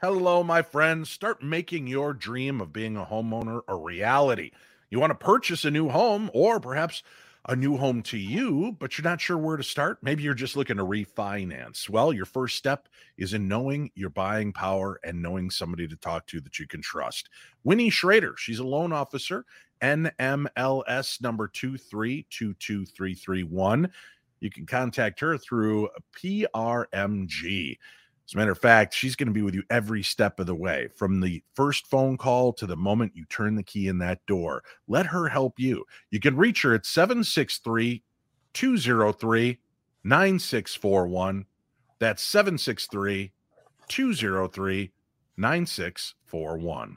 [0.00, 1.10] Hello, my friends.
[1.10, 4.52] Start making your dream of being a homeowner a reality.
[4.90, 7.02] You want to purchase a new home or perhaps
[7.48, 9.98] a new home to you, but you're not sure where to start.
[10.02, 11.88] Maybe you're just looking to refinance.
[11.88, 12.86] Well, your first step
[13.16, 16.82] is in knowing your buying power and knowing somebody to talk to that you can
[16.82, 17.30] trust.
[17.64, 19.46] Winnie Schrader, she's a loan officer,
[19.80, 23.90] NMLS number 2322331.
[24.40, 27.78] You can contact her through PRMG.
[28.30, 30.54] As a matter of fact, she's going to be with you every step of the
[30.54, 34.24] way from the first phone call to the moment you turn the key in that
[34.26, 34.62] door.
[34.86, 35.84] Let her help you.
[36.12, 38.04] You can reach her at 763
[38.52, 39.58] 203
[40.04, 41.46] 9641.
[41.98, 43.32] That's 763
[43.88, 44.92] 203
[45.36, 46.96] 9641.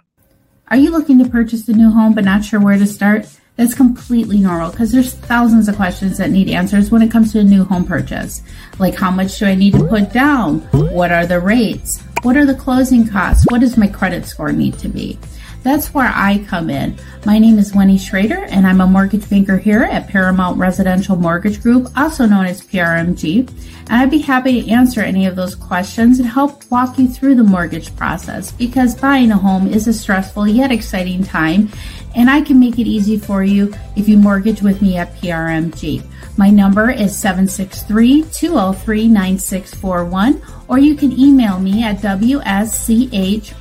[0.67, 3.25] Are you looking to purchase a new home but not sure where to start?
[3.55, 7.39] That's completely normal because there's thousands of questions that need answers when it comes to
[7.39, 8.41] a new home purchase.
[8.79, 10.61] Like how much do I need to put down?
[10.71, 12.01] What are the rates?
[12.23, 13.45] What are the closing costs?
[13.49, 15.19] What does my credit score need to be?
[15.63, 16.97] That's where I come in.
[17.25, 21.61] My name is Winnie Schrader, and I'm a mortgage banker here at Paramount Residential Mortgage
[21.61, 23.47] Group, also known as PRMG.
[23.47, 27.35] And I'd be happy to answer any of those questions and help walk you through
[27.35, 31.69] the mortgage process because buying a home is a stressful yet exciting time,
[32.15, 36.03] and I can make it easy for you if you mortgage with me at PRMG.
[36.37, 43.53] My number is 763 203 9641, or you can email me at wschrader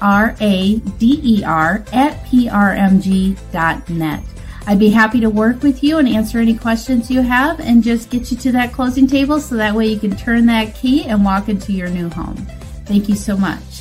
[1.93, 4.23] at prmg.net.
[4.65, 8.11] I'd be happy to work with you and answer any questions you have and just
[8.11, 11.25] get you to that closing table so that way you can turn that key and
[11.25, 12.37] walk into your new home.
[12.87, 13.72] Thank you so much.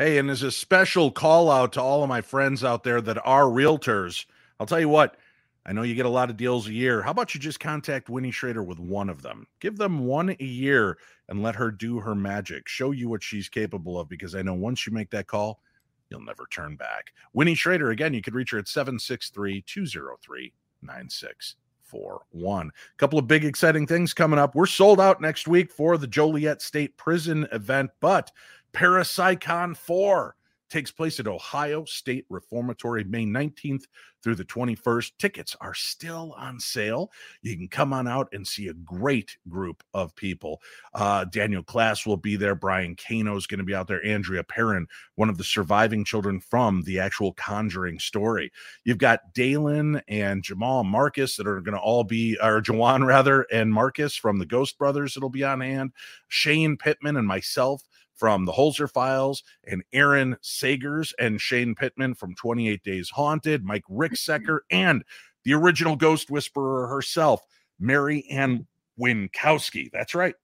[0.00, 3.18] Hey, and as a special call out to all of my friends out there that
[3.22, 4.24] are realtors,
[4.58, 5.18] I'll tell you what,
[5.66, 7.02] I know you get a lot of deals a year.
[7.02, 9.46] How about you just contact Winnie Schrader with one of them?
[9.60, 10.96] Give them one a year
[11.28, 14.54] and let her do her magic, show you what she's capable of, because I know
[14.54, 15.60] once you make that call,
[16.08, 17.12] you'll never turn back.
[17.34, 22.68] Winnie Schrader, again, you could reach her at 763 203 9641.
[22.68, 24.54] A couple of big exciting things coming up.
[24.54, 28.30] We're sold out next week for the Joliet State Prison event, but
[28.72, 30.36] ParaPsyCon 4
[30.70, 33.84] takes place at Ohio State Reformatory May 19th
[34.22, 35.12] through the 21st.
[35.18, 37.10] Tickets are still on sale.
[37.42, 40.60] You can come on out and see a great group of people.
[40.94, 42.54] Uh, Daniel Klaes will be there.
[42.54, 44.04] Brian Kano is going to be out there.
[44.04, 48.52] Andrea Perron, one of the surviving children from the actual Conjuring story.
[48.84, 53.42] You've got Dalen and Jamal Marcus that are going to all be, or Juwan rather,
[53.52, 55.92] and Marcus from the Ghost Brothers that'll be on hand.
[56.28, 57.82] Shane Pittman and myself
[58.20, 63.84] from the Holzer Files, and Aaron Sagers and Shane Pittman from 28 Days Haunted, Mike
[63.90, 64.76] Ricksecker, mm-hmm.
[64.76, 65.04] and
[65.44, 67.40] the original Ghost Whisperer herself,
[67.78, 68.66] Mary Ann
[69.00, 69.90] Winkowski.
[69.90, 70.34] That's right.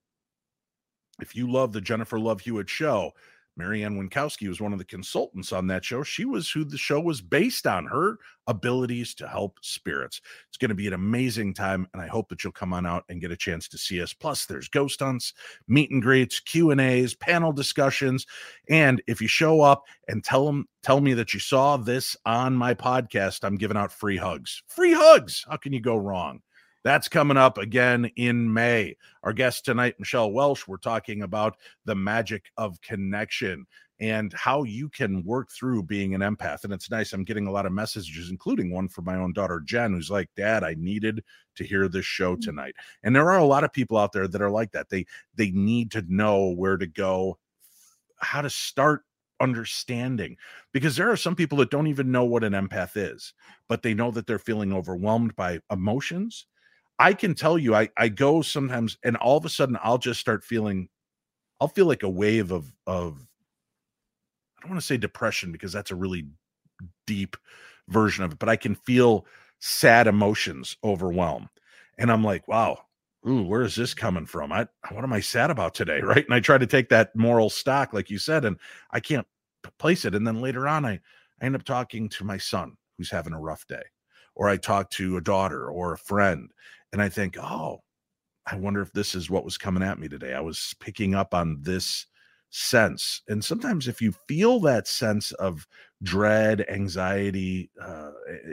[1.20, 3.12] If you love the Jennifer Love Hewitt show,
[3.56, 6.02] Mary Ann Winkowski was one of the consultants on that show.
[6.02, 10.20] She was who the show was based on, her abilities to help spirits.
[10.48, 13.04] It's going to be an amazing time, and I hope that you'll come on out
[13.08, 14.12] and get a chance to see us.
[14.12, 15.32] Plus, there's ghost hunts,
[15.68, 18.26] meet and greets, Q and A's, panel discussions,
[18.68, 22.54] and if you show up and tell them, tell me that you saw this on
[22.54, 24.62] my podcast, I'm giving out free hugs.
[24.68, 25.44] Free hugs.
[25.48, 26.42] How can you go wrong?
[26.86, 28.96] That's coming up again in May.
[29.24, 33.66] Our guest tonight, Michelle Welch, we're talking about the magic of connection
[33.98, 36.62] and how you can work through being an empath.
[36.62, 37.12] And it's nice.
[37.12, 40.30] I'm getting a lot of messages, including one from my own daughter, Jen, who's like,
[40.36, 41.24] Dad, I needed
[41.56, 42.42] to hear this show mm-hmm.
[42.42, 42.76] tonight.
[43.02, 44.88] And there are a lot of people out there that are like that.
[44.88, 47.36] They they need to know where to go,
[48.18, 49.02] how to start
[49.40, 50.36] understanding
[50.72, 53.34] because there are some people that don't even know what an empath is,
[53.68, 56.46] but they know that they're feeling overwhelmed by emotions
[56.98, 60.20] I can tell you, I I go sometimes, and all of a sudden, I'll just
[60.20, 60.88] start feeling,
[61.60, 63.26] I'll feel like a wave of of,
[64.58, 66.26] I don't want to say depression because that's a really
[67.06, 67.36] deep
[67.88, 69.26] version of it, but I can feel
[69.60, 71.50] sad emotions overwhelm,
[71.98, 72.78] and I'm like, wow,
[73.28, 74.52] ooh, where is this coming from?
[74.52, 76.24] I what am I sad about today, right?
[76.24, 78.58] And I try to take that moral stock, like you said, and
[78.92, 79.26] I can't
[79.78, 80.14] place it.
[80.14, 81.00] And then later on, I
[81.42, 83.82] I end up talking to my son who's having a rough day
[84.34, 86.50] or I talk to a daughter or a friend,
[86.92, 87.82] and I think, oh,
[88.46, 90.34] I wonder if this is what was coming at me today.
[90.34, 92.06] I was picking up on this
[92.50, 93.22] sense.
[93.28, 95.66] And sometimes if you feel that sense of
[96.02, 98.10] dread, anxiety, uh,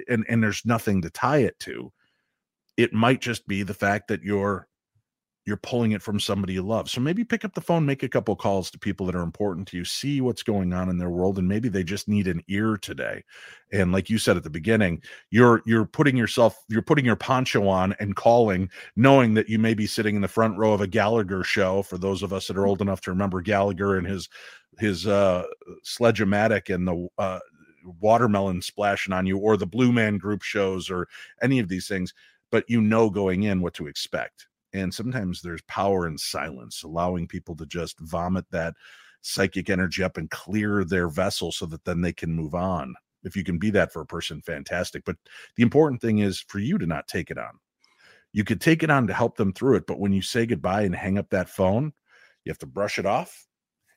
[0.07, 1.91] and, and there's nothing to tie it to,
[2.75, 4.67] it might just be the fact that you're
[5.46, 6.89] you're pulling it from somebody you love.
[6.89, 9.68] So maybe pick up the phone, make a couple calls to people that are important
[9.70, 12.41] to you, see what's going on in their world and maybe they just need an
[12.48, 13.24] ear today.
[13.74, 17.68] And like you said at the beginning, you're you're putting yourself you're putting your poncho
[17.68, 20.88] on and calling knowing that you may be sitting in the front row of a
[20.88, 24.30] Gallagher show for those of us that are old enough to remember Gallagher and his
[24.80, 25.44] his uh
[25.84, 27.39] sledge-o-matic and the uh
[28.00, 31.08] watermelon splashing on you or the blue man group shows or
[31.41, 32.14] any of these things
[32.50, 37.28] but you know going in what to expect and sometimes there's power in silence, allowing
[37.28, 38.74] people to just vomit that
[39.21, 42.95] psychic energy up and clear their vessel so that then they can move on.
[43.24, 45.05] If you can be that for a person, fantastic.
[45.05, 45.15] But
[45.55, 47.59] the important thing is for you to not take it on.
[48.34, 49.88] You could take it on to help them through it.
[49.88, 51.93] But when you say goodbye and hang up that phone,
[52.43, 53.47] you have to brush it off.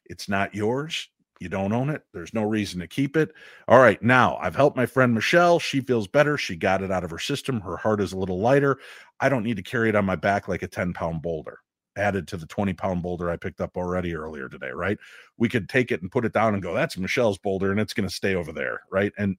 [0.04, 1.08] It's not yours.
[1.38, 2.02] You don't own it.
[2.14, 3.32] There's no reason to keep it.
[3.68, 4.02] All right.
[4.02, 5.58] Now I've helped my friend Michelle.
[5.58, 6.38] She feels better.
[6.38, 7.60] She got it out of her system.
[7.60, 8.78] Her heart is a little lighter.
[9.20, 11.58] I don't need to carry it on my back like a 10 pound boulder
[11.96, 14.70] added to the 20 pound boulder I picked up already earlier today.
[14.70, 14.98] Right.
[15.36, 17.94] We could take it and put it down and go, that's Michelle's boulder and it's
[17.94, 18.80] going to stay over there.
[18.90, 19.12] Right.
[19.18, 19.36] And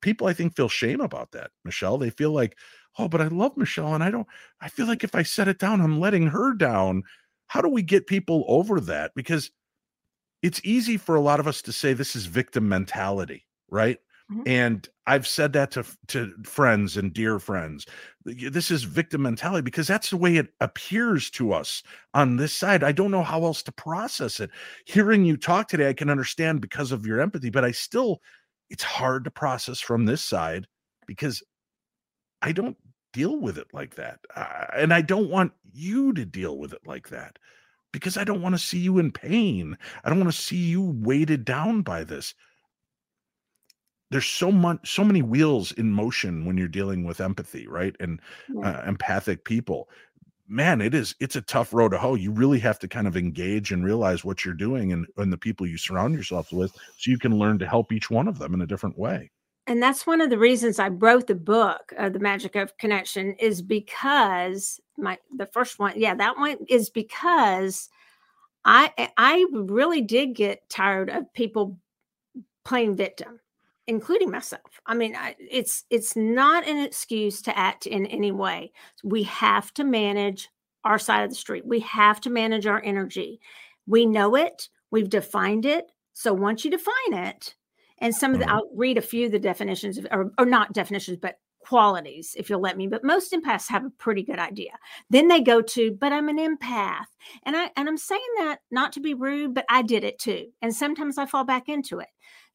[0.00, 1.98] people, I think, feel shame about that, Michelle.
[1.98, 2.56] They feel like,
[2.98, 4.26] oh, but I love Michelle and I don't,
[4.60, 7.02] I feel like if I set it down, I'm letting her down.
[7.48, 9.12] How do we get people over that?
[9.14, 9.50] Because
[10.46, 13.98] it's easy for a lot of us to say this is victim mentality, right?
[14.30, 14.42] Mm-hmm.
[14.46, 17.84] And I've said that to to friends and dear friends.
[18.24, 21.82] This is victim mentality because that's the way it appears to us
[22.14, 22.84] on this side.
[22.84, 24.50] I don't know how else to process it.
[24.84, 28.20] Hearing you talk today, I can understand because of your empathy, but I still
[28.70, 30.68] it's hard to process from this side
[31.08, 31.42] because
[32.40, 32.76] I don't
[33.12, 34.20] deal with it like that.
[34.36, 37.36] Uh, and I don't want you to deal with it like that
[37.92, 39.76] because I don't want to see you in pain.
[40.04, 42.34] I don't want to see you weighted down by this.
[44.10, 47.96] There's so much, so many wheels in motion when you're dealing with empathy, right?
[47.98, 48.20] And
[48.62, 49.88] uh, empathic people.
[50.48, 52.14] Man, it is, it's a tough road to hoe.
[52.14, 55.38] You really have to kind of engage and realize what you're doing and, and the
[55.38, 58.54] people you surround yourself with so you can learn to help each one of them
[58.54, 59.30] in a different way
[59.66, 63.34] and that's one of the reasons I wrote the book, uh, "The Magic of Connection,"
[63.34, 67.88] is because my the first one, yeah, that one is because
[68.64, 71.78] I I really did get tired of people
[72.64, 73.40] playing victim,
[73.86, 74.80] including myself.
[74.86, 78.72] I mean, I, it's it's not an excuse to act in any way.
[79.04, 80.48] We have to manage
[80.84, 81.66] our side of the street.
[81.66, 83.40] We have to manage our energy.
[83.86, 84.68] We know it.
[84.90, 85.90] We've defined it.
[86.12, 87.54] So once you define it,
[87.98, 88.54] and some of the, mm-hmm.
[88.54, 92.48] I'll read a few of the definitions, of, or, or not definitions, but qualities, if
[92.48, 92.86] you'll let me.
[92.86, 94.72] But most empaths have a pretty good idea.
[95.10, 97.06] Then they go to, but I'm an empath,
[97.44, 100.46] and I and I'm saying that not to be rude, but I did it too,
[100.62, 102.08] and sometimes I fall back into it.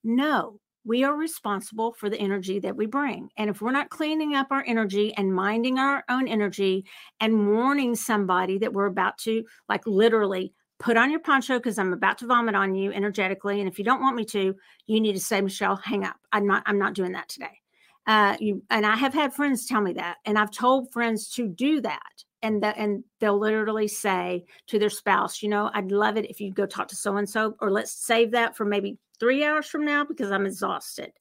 [0.04, 3.30] No, we are responsible for the energy that we bring.
[3.38, 6.86] And if we're not cleaning up our energy and minding our own energy
[7.20, 11.94] and warning somebody that we're about to, like literally put on your poncho because I'm
[11.94, 13.60] about to vomit on you energetically.
[13.60, 14.56] And if you don't want me to,
[14.88, 16.18] you need to say, Michelle, hang up.
[16.32, 17.62] I'm not, I'm not doing that today.
[18.08, 21.48] Uh, you and I have had friends tell me that, and I've told friends to
[21.48, 22.24] do that.
[22.44, 26.42] And that, and they'll literally say to their spouse, you know, I'd love it if
[26.42, 29.68] you go talk to so and so, or let's save that for maybe three hours
[29.68, 31.12] from now because I'm exhausted.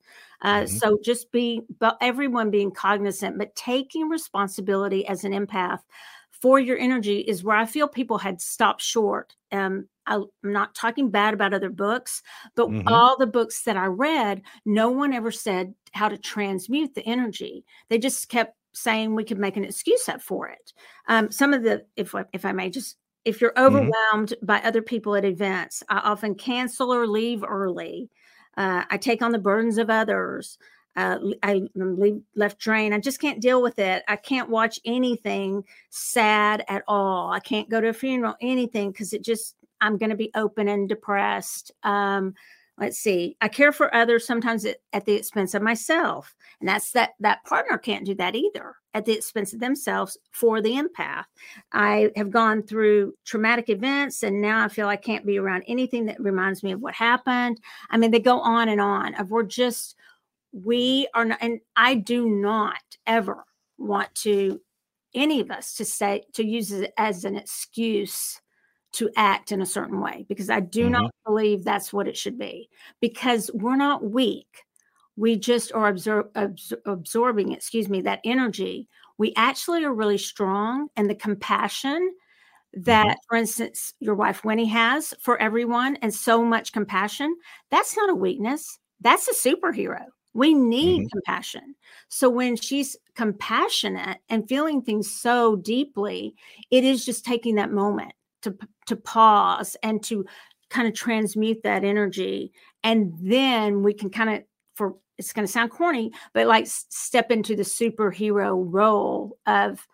[0.40, 0.74] Uh, mm-hmm.
[0.78, 5.80] So just be, but everyone being cognizant, but taking responsibility as an empath
[6.40, 9.34] for your energy is where I feel people had stopped short.
[9.52, 12.22] Um, I, am not talking bad about other books,
[12.54, 12.88] but mm-hmm.
[12.88, 17.64] all the books that I read, no one ever said how to transmute the energy.
[17.88, 20.72] They just kept saying we could make an excuse up for it.
[21.08, 23.66] Um, some of the, if if I may, just if you're mm-hmm.
[23.66, 24.46] overwhelmed mm-hmm.
[24.46, 28.10] by other people at events, I often cancel or leave early.
[28.56, 30.58] Uh, I take on the burdens of others
[30.96, 31.68] uh, I
[32.34, 32.94] left drained.
[32.94, 34.02] I just can't deal with it.
[34.08, 37.30] I can't watch anything sad at all.
[37.30, 40.68] I can't go to a funeral, anything, because it just, I'm going to be open
[40.68, 41.72] and depressed.
[41.84, 42.34] Um,
[42.76, 43.36] let's see.
[43.40, 46.34] I care for others sometimes at, at the expense of myself.
[46.60, 50.60] And that's that, that partner can't do that either at the expense of themselves for
[50.60, 51.24] the empath.
[51.72, 56.06] I have gone through traumatic events and now I feel I can't be around anything
[56.06, 57.60] that reminds me of what happened.
[57.90, 59.96] I mean, they go on and on of we're just,
[60.52, 63.44] we are not, and I do not ever
[63.78, 64.60] want to,
[65.14, 68.40] any of us to say, to use it as an excuse
[68.92, 70.92] to act in a certain way because I do mm-hmm.
[70.92, 72.68] not believe that's what it should be
[73.00, 74.64] because we're not weak.
[75.16, 78.88] we just are absor- absor- absorbing, excuse me, that energy.
[79.18, 82.14] We actually are really strong, and the compassion
[82.72, 87.36] that, for instance, your wife Winnie has for everyone, and so much compassion.
[87.70, 88.78] That's not a weakness.
[89.00, 90.06] That's a superhero.
[90.34, 91.10] We need Mhm.
[91.10, 91.74] compassion.
[92.08, 96.34] So when she's compassionate and feeling things so deeply,
[96.70, 98.12] it is just taking that moment
[98.42, 98.56] to
[98.86, 100.24] to pause and to
[100.70, 102.52] kind of transmute that energy
[102.84, 107.30] and then we can kind of for it's going to sound corny but like step
[107.30, 109.86] into the superhero role of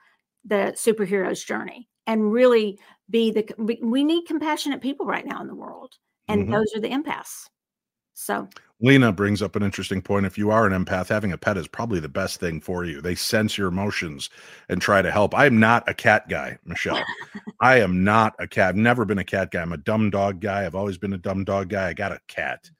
[0.44, 2.78] the superhero's journey and really
[3.10, 5.94] be the we, we need compassionate people right now in the world
[6.28, 6.52] and Mhm.
[6.52, 7.48] those are the empaths
[8.14, 8.48] so
[8.80, 10.26] Lena brings up an interesting point.
[10.26, 13.00] If you are an empath, having a pet is probably the best thing for you.
[13.00, 14.28] They sense your emotions
[14.68, 15.34] and try to help.
[15.34, 17.02] I am not a cat guy, Michelle.
[17.60, 18.70] I am not a cat.
[18.70, 19.62] I've never been a cat guy.
[19.62, 20.66] I'm a dumb dog guy.
[20.66, 21.88] I've always been a dumb dog guy.
[21.88, 22.70] I got a cat.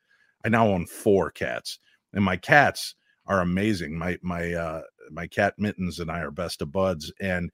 [0.44, 1.78] I now own four cats,
[2.12, 2.94] and my cats
[3.26, 3.96] are amazing.
[3.96, 7.12] My my uh my cat Mittens and I are best of buds.
[7.20, 7.50] And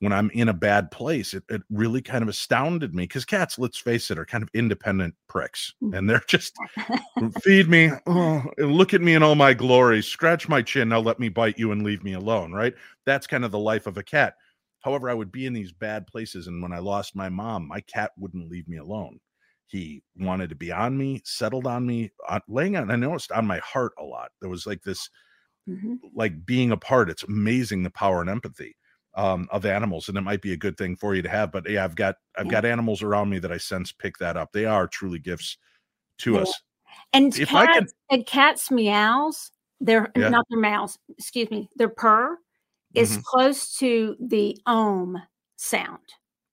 [0.00, 3.58] when I'm in a bad place, it, it really kind of astounded me because cats,
[3.58, 6.54] let's face it, are kind of independent pricks, and they're just
[7.42, 11.18] feed me, oh, look at me in all my glory, scratch my chin, now let
[11.18, 12.74] me bite you and leave me alone, right?
[13.06, 14.34] That's kind of the life of a cat.
[14.80, 17.80] However, I would be in these bad places, and when I lost my mom, my
[17.80, 19.18] cat wouldn't leave me alone.
[19.66, 22.90] He wanted to be on me, settled on me, uh, laying on.
[22.90, 24.30] I noticed on my heart a lot.
[24.40, 25.08] There was like this,
[25.66, 26.00] mhm.
[26.14, 27.10] like being a part.
[27.10, 28.76] It's amazing the power and empathy
[29.16, 31.52] um, of animals, and it might be a good thing for you to have.
[31.52, 32.50] But yeah, I've got I've Yeah.
[32.50, 34.52] got animals around me that I sense pick that up.
[34.52, 35.58] They are truly gifts
[36.20, 36.40] to Yeah.
[36.40, 36.62] us.
[37.14, 40.30] and If I can, and cats meows they're Yeah.
[40.30, 42.38] not their mouths excuse me their purr
[42.94, 43.24] is Mhm.
[43.24, 45.18] close to the ohm
[45.56, 46.00] sound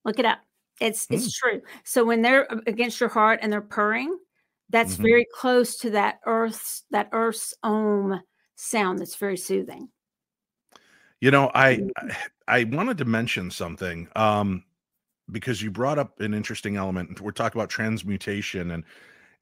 [0.05, 0.39] look it up
[0.82, 1.32] it's Hmm.
[1.32, 4.18] it's true so when they're against your heart and they're purring
[4.70, 5.03] that's Mhm.
[5.03, 8.22] very close to that earth's that earth's ohm
[8.62, 9.89] sound that's very soothing
[11.20, 11.84] You know, I.
[11.97, 14.66] I I wanted to mention something um
[15.32, 17.22] because you brought up an interesting element.
[17.22, 18.86] We're talking about transmutation and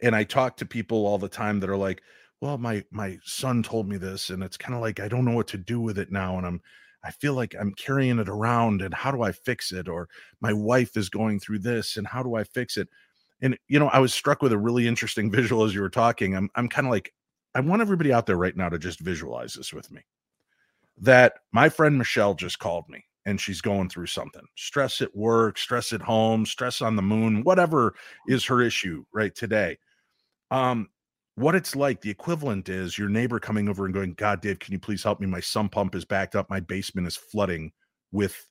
[0.02, 2.04] and I talk to people all the time that are like,
[2.42, 5.36] "Well, my my son told me this and it's kind of like I don't know
[5.36, 6.62] what to do with it now and I'm
[7.04, 10.10] I feel like I'm carrying it around and how do I fix it or
[10.42, 12.90] my wife is going through this and how do I fix it?"
[13.42, 16.36] And you know, I was struck with a really interesting visual as you were talking.
[16.36, 17.14] I'm I'm kind of like
[17.56, 20.02] I want everybody out there right now to just visualize this with me
[21.02, 25.58] that my friend Michelle just called me and she's going through something stress at work,
[25.58, 27.96] stress at home, stress on the moon, whatever
[28.28, 29.78] is her issue right today.
[30.52, 30.90] Um,
[31.36, 34.74] what it's like, the equivalent is your neighbor coming over and going, God, Dave, can
[34.74, 35.28] you please help me?
[35.28, 36.50] My sump pump is backed up.
[36.50, 37.72] My basement is flooding
[38.12, 38.46] with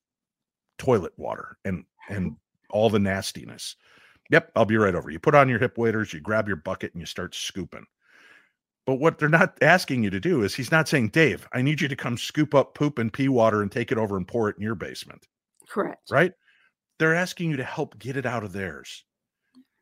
[0.79, 2.37] toilet water and and
[2.71, 3.77] all the nastiness.
[4.31, 5.11] Yep, I'll be right over.
[5.11, 7.85] You put on your hip waders, you grab your bucket, and you start scooping.
[8.89, 11.83] But what they're not asking you to do is he's not saying, Dave, I need
[11.83, 14.49] you to come scoop up poop and pee water and take it over and pour
[14.49, 15.27] it in your basement,
[15.69, 16.33] correct right?
[16.99, 19.05] They're asking you to help get it out of theirs.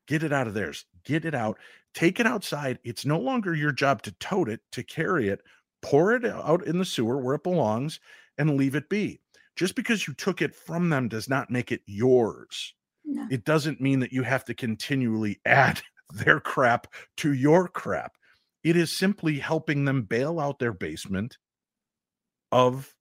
[0.09, 0.87] Get it out of theirs.
[1.05, 1.57] Get it out.
[1.95, 2.81] Take it outside.
[2.83, 5.41] It's no longer your job to tote it, to carry it,
[5.83, 8.01] pour it out in the sewer where it belongs,
[8.39, 9.21] and leave it be.
[9.55, 13.25] Just because you took it from them does not make it yours no.
[13.31, 15.81] it doesn't mean that you have to continually add
[16.13, 16.89] their crap
[17.19, 18.17] to your crap.
[18.67, 21.39] It is simply helping them bail out their basement
[22.51, 22.97] of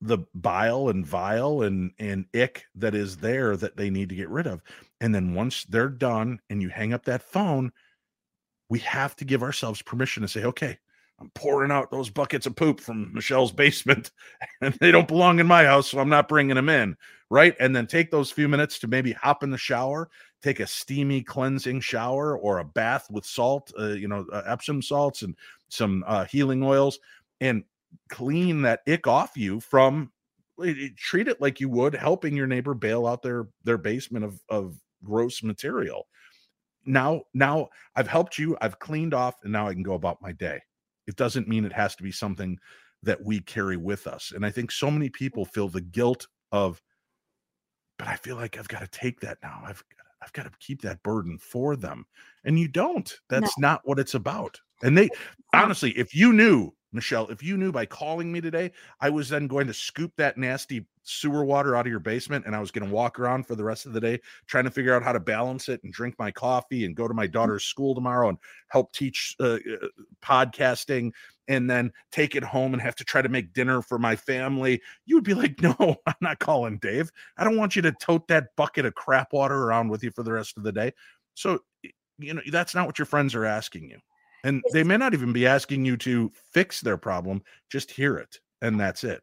[0.00, 4.28] the bile and vile and and ick that is there that they need to get
[4.28, 4.62] rid of.
[5.00, 7.72] And then once they're done and you hang up that phone,
[8.70, 10.78] we have to give ourselves permission to say, okay,
[11.20, 14.12] I'm pouring out those buckets of poop from Michelle's basement
[14.60, 16.96] and they don't belong in my house, so I'm not bringing them in
[17.30, 17.54] right?
[17.60, 20.08] And then take those few minutes to maybe hop in the shower,
[20.42, 24.80] take a steamy cleansing shower or a bath with salt, uh, you know, uh, Epsom
[24.82, 25.36] salts and
[25.68, 26.98] some uh, healing oils,
[27.40, 27.64] and
[28.08, 30.10] clean that ick off you from.
[30.96, 34.80] treat it like you would helping your neighbor bail out their their basement of of
[35.04, 36.06] gross material.
[36.86, 38.56] Now, now I've helped you.
[38.60, 40.60] I've cleaned off, and now I can go about my day.
[41.08, 42.58] It doesn't mean it has to be something
[43.02, 44.32] that we carry with us.
[44.34, 46.80] And I think so many people feel the guilt of
[47.98, 49.60] but I feel like I've got to take that now.
[49.64, 49.82] I've
[50.22, 52.04] I've got to keep that burden for them.
[52.44, 53.12] And you don't.
[53.28, 54.60] That's not what it's about.
[54.82, 55.08] And they
[55.54, 59.46] honestly, if you knew, Michelle, if you knew by calling me today, I was then
[59.46, 62.86] going to scoop that nasty sewer water out of your basement and I was going
[62.86, 65.20] to walk around for the rest of the day trying to figure out how to
[65.20, 68.92] balance it and drink my coffee and go to my daughter's school tomorrow and help
[68.92, 69.88] teach uh, uh,
[70.22, 71.12] podcasting
[71.48, 74.80] and then take it home and have to try to make dinner for my family,
[75.06, 75.74] you would be like, no,
[76.06, 77.10] I'm not calling Dave.
[77.38, 80.22] I don't want you to tote that bucket of crap water around with you for
[80.22, 80.92] the rest of the day.
[81.34, 81.60] So,
[82.18, 83.98] you know, that's not what your friends are asking you.
[84.44, 88.38] And they may not even be asking you to fix their problem, just hear it.
[88.62, 89.22] And that's it.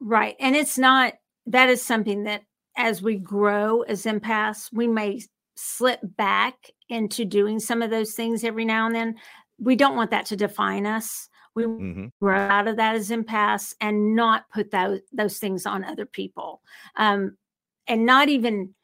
[0.00, 0.36] Right.
[0.40, 1.14] And it's not,
[1.46, 2.42] that is something that
[2.76, 5.22] as we grow as empaths, we may
[5.56, 6.54] slip back
[6.88, 9.14] into doing some of those things every now and then.
[9.58, 11.28] We don't want that to define us.
[11.54, 12.10] We Mhm.
[12.20, 16.60] grow out of that as empaths and not put those those things on other people,
[16.96, 17.38] um,
[17.86, 18.74] and not even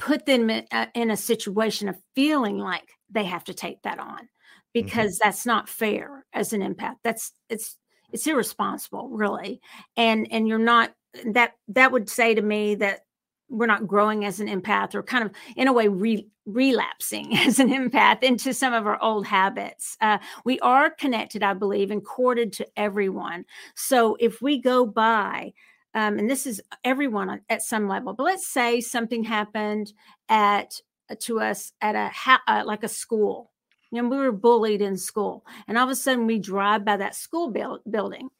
[0.00, 4.00] put them in a, in a situation of feeling like they have to take that
[4.00, 4.28] on
[4.72, 6.96] because that's not fair as an empath.
[7.04, 7.76] That's it's
[8.12, 9.60] it's irresponsible, really,
[9.96, 10.94] and and you're not
[11.26, 13.00] that that would say to me that
[13.48, 17.58] we're not growing as an empath or kind of in a way re- relapsing as
[17.58, 19.96] an empath into some of our old habits.
[20.00, 23.44] Uh, we are connected i believe and corded to everyone.
[23.74, 25.52] So if we go by
[25.94, 29.92] um, and this is everyone on- at some level but let's say something happened
[30.30, 30.80] at
[31.20, 33.51] to us at a ha- uh, like a school
[33.92, 36.96] you know we were bullied in school and all of a sudden we drive by
[36.96, 38.30] that school build- building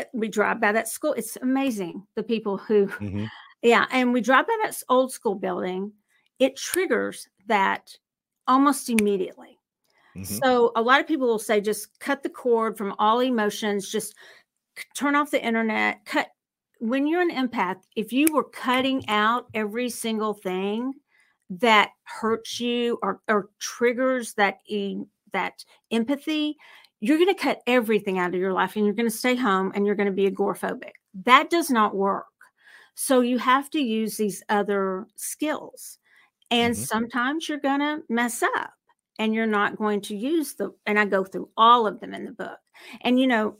[0.00, 3.28] Uh, we drive by that school it's amazing the people who Mhm.
[3.62, 5.92] yeah, and we drive by that old school building.
[6.38, 7.96] It triggers that
[8.46, 9.58] almost immediately.
[10.16, 10.24] Mhm.
[10.26, 14.14] So a lot of people will say, just cut the cord from all emotions, just
[14.96, 16.30] turn off the internet, cut.
[16.80, 20.94] When you're an empath, if you were cutting out every single thing
[21.50, 26.56] that hurts you or, or triggers that e- that empathy,
[27.00, 29.72] you're going to cut everything out of your life and you're going to stay home
[29.74, 30.92] and you're going to be agoraphobic.
[31.24, 32.26] That does not work.
[32.94, 35.98] So you have to use these other skills.
[36.50, 36.86] And Mhm.
[36.86, 38.72] sometimes you're going to mess up
[39.18, 42.24] and you're not going to use the, and I go through all of them in
[42.24, 42.58] the book.
[43.00, 43.56] And, you know,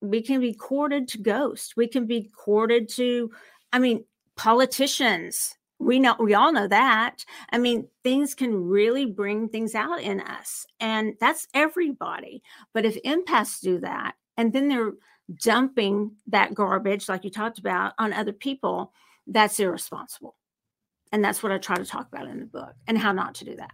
[0.00, 1.76] we can be courted to ghosts.
[1.76, 3.30] We can be courted to,
[3.72, 4.04] I mean,
[4.36, 5.57] politicians.
[5.78, 7.24] We know, we all know that.
[7.50, 10.66] I mean, things can really bring things out in us.
[10.80, 12.42] And that's everybody.
[12.74, 14.92] But if empaths do that, and then they're
[15.34, 18.92] dumping that garbage, like you talked about, on other people,
[19.26, 20.36] that's irresponsible.
[21.12, 23.44] And that's what I try to talk about in the book and how not to
[23.44, 23.72] do that.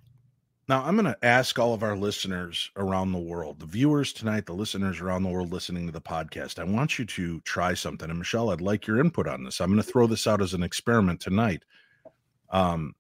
[0.67, 4.47] Now, I'm going to ask all of our listeners around the world, the viewers tonight,
[4.47, 6.59] the listeners around the world listening to the podcast.
[6.59, 8.09] I want you to try something.
[8.09, 9.61] And Michelle, I'd like your input on this.
[9.61, 11.65] I'm going to throw this out as an experiment tonight.
[12.55, 12.95] Um,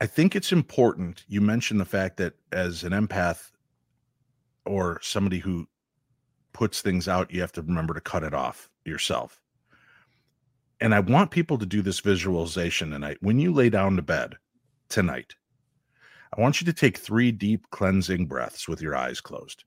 [0.00, 1.24] I think it's important.
[1.28, 3.50] You mentioned the fact that as an empath
[4.64, 5.68] or somebody who
[6.54, 9.40] puts things out, you have to remember to cut it off yourself.
[10.80, 13.18] And I want people to do this visualization tonight.
[13.20, 14.36] When you lay down to bed
[14.88, 15.34] tonight,
[16.36, 19.64] I want you to take three deep cleansing breaths with your eyes closed.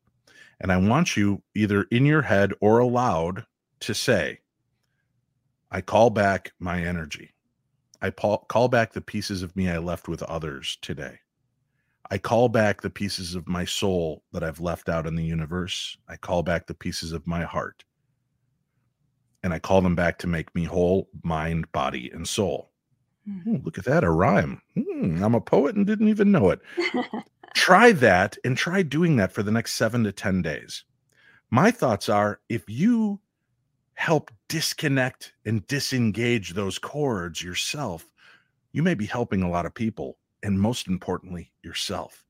[0.61, 3.45] And I want you either in your head or aloud
[3.81, 4.39] to say,
[5.69, 7.35] I call back my energy.
[8.01, 11.19] I pa- call back the pieces of me I left with others today.
[12.09, 15.97] I call back the pieces of my soul that I've left out in the universe.
[16.09, 17.85] I call back the pieces of my heart.
[19.43, 22.71] And I call them back to make me whole, mind, body, and soul.
[23.47, 24.61] Ooh, look at that, a rhyme.
[24.75, 26.59] Hmm, I'm a poet and didn't even know it.
[27.53, 30.83] try that and try doing that for the next seven to 10 days.
[31.49, 33.19] My thoughts are if you
[34.01, 38.03] help disconnect and disengage those cords yourself,
[38.71, 42.25] you may be helping a lot of people and most importantly, yourself.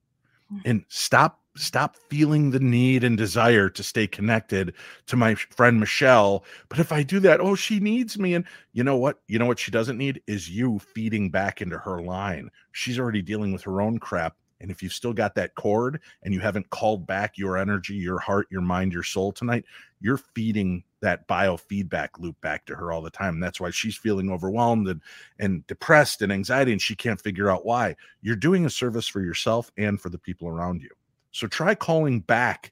[0.53, 0.61] Mm.
[0.65, 4.73] And stop stop feeling the need and desire to stay connected
[5.05, 6.43] to my friend Michelle.
[6.67, 8.33] But if I do that, oh, she needs me.
[8.33, 8.43] And
[8.73, 9.21] you know what?
[9.27, 12.49] You know what she doesn't need is you feeding back into her line.
[12.73, 14.35] She's already dealing with her own crap.
[14.59, 18.19] And if you've still got that cord and you haven't called back your energy, your
[18.19, 19.63] heart, your mind, your soul tonight,
[20.01, 23.35] you're feeding that biofeedback loop back to her all the time.
[23.35, 25.01] And that's why she's feeling overwhelmed and,
[25.39, 27.95] and depressed and anxiety, and she can't figure out why.
[28.21, 30.89] You're doing a service for yourself and for the people around you.
[31.31, 32.71] So try calling back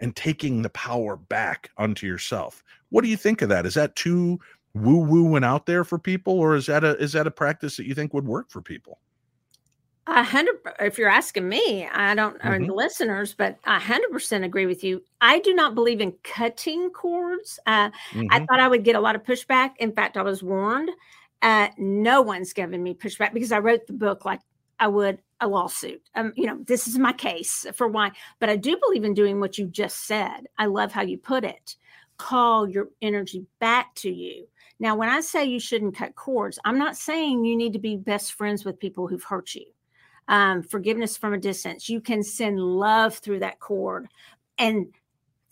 [0.00, 2.62] and taking the power back onto yourself.
[2.90, 3.66] What do you think of that?
[3.66, 4.38] Is that too
[4.74, 7.76] woo woo and out there for people, or is that a is that a practice
[7.76, 9.00] that you think would work for people?
[10.10, 10.56] A hundred.
[10.80, 12.66] If you're asking me, I don't, or Mhm.
[12.66, 15.02] the listeners, but I hundred percent agree with you.
[15.20, 17.58] I do not believe in cutting cords.
[17.66, 17.90] Uh,
[18.30, 18.46] I Mhm.
[18.48, 19.72] thought I would get a lot of pushback.
[19.78, 20.90] In fact, I was warned.
[21.42, 24.40] Uh, no one's given me pushback because I wrote the book like
[24.80, 26.02] I would a lawsuit.
[26.14, 28.12] Um, you know, this is my case for why.
[28.40, 30.46] But I do believe in doing what you just said.
[30.56, 31.76] I love how you put it.
[32.16, 34.48] Call your energy back to you.
[34.80, 37.96] Now, when I say you shouldn't cut cords, I'm not saying you need to be
[37.96, 39.66] best friends with people who've hurt you.
[40.28, 41.88] Um, forgiveness from a distance.
[41.88, 44.08] You can send love through that cord.
[44.58, 44.88] And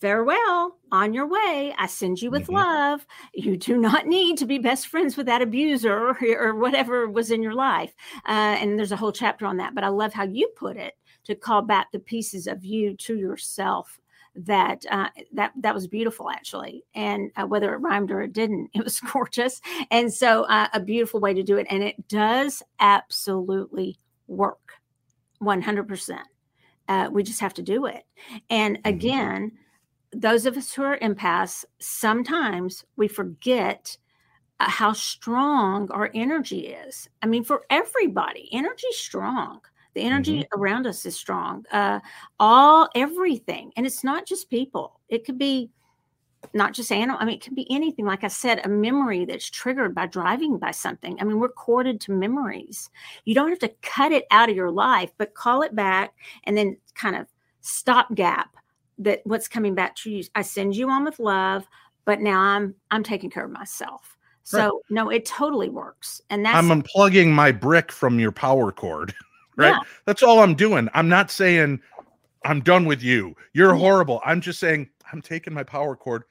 [0.00, 1.74] farewell on your way.
[1.78, 2.52] I send you with Mhm.
[2.52, 3.06] love.
[3.34, 7.30] You do not need to be best friends with that abuser or, or whatever was
[7.30, 7.94] in your life.
[8.28, 10.94] Uh, and there's a whole chapter on that but i love how you put it
[11.24, 13.98] to call back the pieces of you to yourself
[14.34, 16.84] that uh, that that was beautiful actually.
[16.94, 19.60] And uh, whether it rhymed or it didn't it was gorgeous.
[19.90, 21.66] And so uh, a beautiful way to do it.
[21.70, 23.98] And it does absolutely
[24.28, 24.65] work
[25.42, 26.18] 100%
[26.88, 28.04] uh, we just have to do it.
[28.50, 28.88] And Mm-hmm.
[28.88, 29.52] again
[30.12, 33.96] those of us who are empaths sometimes we forget
[34.60, 37.08] uh, how strong our energy is.
[37.22, 39.60] I mean for everybody energy strong.
[39.94, 41.64] The energy around us is strong.
[41.72, 42.00] Uh
[42.38, 43.72] all everything.
[43.76, 45.00] And it's not just people.
[45.08, 45.70] It could be
[46.52, 49.50] not just animal i mean it could be anything like i said a memory that's
[49.50, 52.88] triggered by driving by something i mean we're corded to memories
[53.24, 56.14] you don't have to cut it out of your life but call it back
[56.44, 57.26] and then kind of
[57.60, 58.56] stop gap
[58.98, 61.66] that what's coming back to you i send you on with love
[62.04, 64.16] but now i'm i'm taking care of myself
[64.46, 64.72] so Right.
[64.90, 69.12] no it totally works and that's I'm unplugging my brick from your power cord,
[69.56, 69.70] right?
[69.70, 69.80] Yeah.
[70.04, 70.88] That's all I'm doing.
[70.94, 71.80] I'm not saying
[72.44, 73.34] I'm done with you.
[73.54, 74.22] You're horrible.
[74.24, 76.24] I'm just saying I'm taking my power cord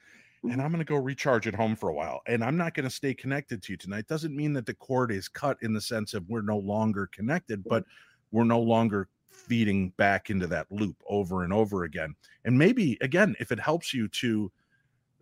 [0.46, 0.52] Mm-hmm.
[0.52, 2.20] and I'm going to go recharge at home for a while.
[2.26, 4.06] And I'm not going to stay connected to you tonight.
[4.06, 7.64] Doesn't mean that the cord is cut in the sense of we're no longer connected,
[7.64, 7.84] but
[8.30, 12.14] we're no longer feeding back into that loop over and over again.
[12.44, 14.50] And maybe again, if it helps you to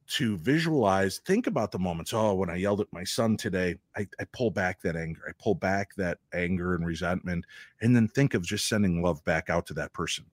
[0.06, 2.12] to visualize, think about the moments.
[2.12, 5.22] Oh, when I yelled at my son today, I, I pull back that anger.
[5.26, 7.46] I pull back that anger and resentment,
[7.80, 10.26] and then think of just sending love back out to that person.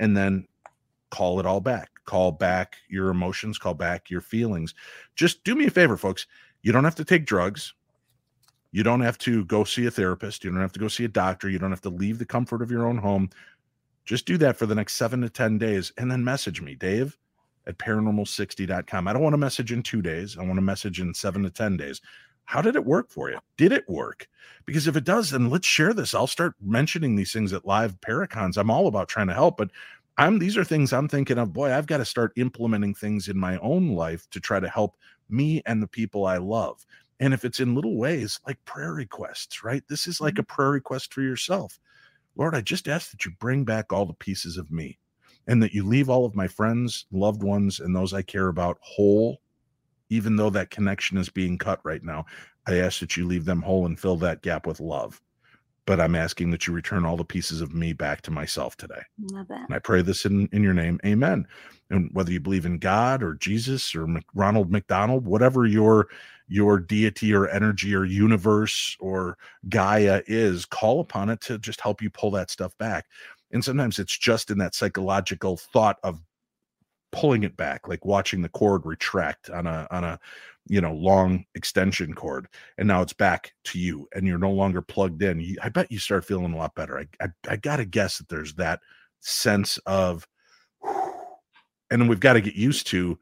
[0.00, 0.48] And then
[1.12, 1.90] call it all back.
[2.06, 4.74] Call back your emotions, call back your feelings.
[5.14, 6.26] Just do me a favor, folks.
[6.62, 7.74] You don't have to take drugs.
[8.72, 10.42] You don't have to go see a therapist.
[10.42, 11.50] You don't have to go see a doctor.
[11.50, 13.28] You don't have to leave the comfort of your own home.
[14.06, 17.16] Just do that for the next seven to 10 days and then message me, Dave
[17.66, 19.06] at paranormal60.com.
[19.06, 20.36] I don't want a message in two days.
[20.38, 22.00] I want a message in seven to 10 days.
[22.44, 23.38] How did it work for you?
[23.56, 24.28] Did it work?
[24.66, 26.14] Because if it does, then let's share this.
[26.14, 28.56] I'll start mentioning these things at live Paracons.
[28.56, 29.70] I'm all about trying to help, but
[30.18, 31.52] I'm these are things I'm thinking of.
[31.52, 34.96] Boy, I've got to start implementing things in my own life to try to help
[35.28, 36.84] me and the people I love.
[37.20, 39.82] And if it's in little ways like prayer requests, right?
[39.88, 40.54] This is like a mm-hmm.
[40.54, 41.78] prayer request for yourself.
[42.36, 44.98] Lord, I just ask that you bring back all the pieces of me
[45.46, 48.78] and that you leave all of my friends, loved ones, and those I care about
[48.80, 49.40] whole,
[50.08, 52.24] even though that connection is being cut right now.
[52.66, 55.20] I ask that you leave them whole and fill that gap with love.
[55.86, 59.02] But I'm asking that you return all the pieces of me back to myself today.
[59.20, 61.00] love that And I pray this in, in your name.
[61.04, 61.46] Amen.
[61.90, 66.08] And whether you believe in God or Jesus or Mc- Ronald McDonald, whatever your
[66.48, 72.02] your deity or energy or universe or Gaia is, call upon it to just help
[72.02, 73.06] you pull that stuff back.
[73.52, 76.20] And sometimes it's just in that psychological thought of
[77.10, 80.18] pulling it back, like watching the cord retract on a on a
[80.66, 82.46] you know long extension cord,
[82.78, 85.40] and now it's back to you, and you're no longer plugged in.
[85.40, 86.98] You, I bet you start feeling a lot better.
[86.98, 88.80] I I, I got to guess that there's that
[89.20, 90.26] sense of,
[90.84, 93.18] and then we've got to get used to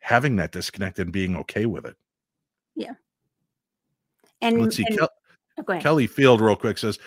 [0.00, 1.96] having that disconnect and being okay with it.
[2.74, 2.94] Yeah
[4.42, 4.84] and, Let's see.
[4.86, 5.08] and- Kel-
[5.68, 5.78] oh.
[5.78, 6.98] Kelly Field, real quick, says,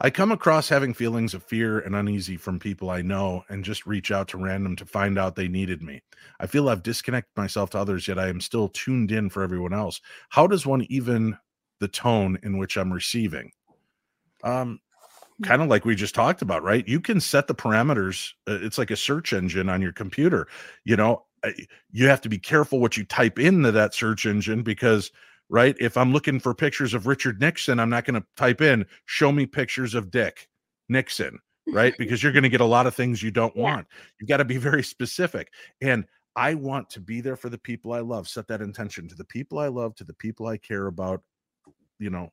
[0.00, 3.86] I come across having feelings of fear and uneasy from people I know and just
[3.86, 6.02] reach out to random to find out they needed me.
[6.40, 9.72] I feel I've disconnected myself to others, yet I am still tuned in for everyone
[9.72, 10.00] else.
[10.30, 11.38] How does one even
[11.80, 13.52] the tone in which I'm receiving?
[14.42, 14.80] Um,
[15.42, 16.86] kind of like we just talked about, right?
[16.86, 18.32] You can set the parameters.
[18.48, 20.48] uh, It's like a search engine on your computer.
[20.84, 21.24] You know,
[21.92, 25.10] you have to be careful what you type into that search engine because
[25.48, 25.76] right?
[25.80, 29.32] If I'm looking for pictures of Richard Nixon, I'm not going to type in show
[29.32, 30.48] me pictures of Dick
[30.88, 31.94] Nixon, right?
[31.98, 33.62] Because you're going to get a lot of things you don't Yeah.
[33.62, 33.86] want.
[34.18, 35.52] You've got to be very specific.
[35.80, 36.04] And
[36.36, 38.28] I want to be there for the people I love.
[38.28, 41.22] Set that intention to the people I love, to the people I care about,
[41.98, 42.32] you know,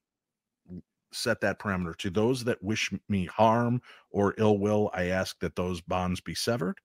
[1.13, 1.95] set that parameter.
[1.97, 6.33] To those that wish me harm or ill will, I ask that those bonds be
[6.33, 6.79] severed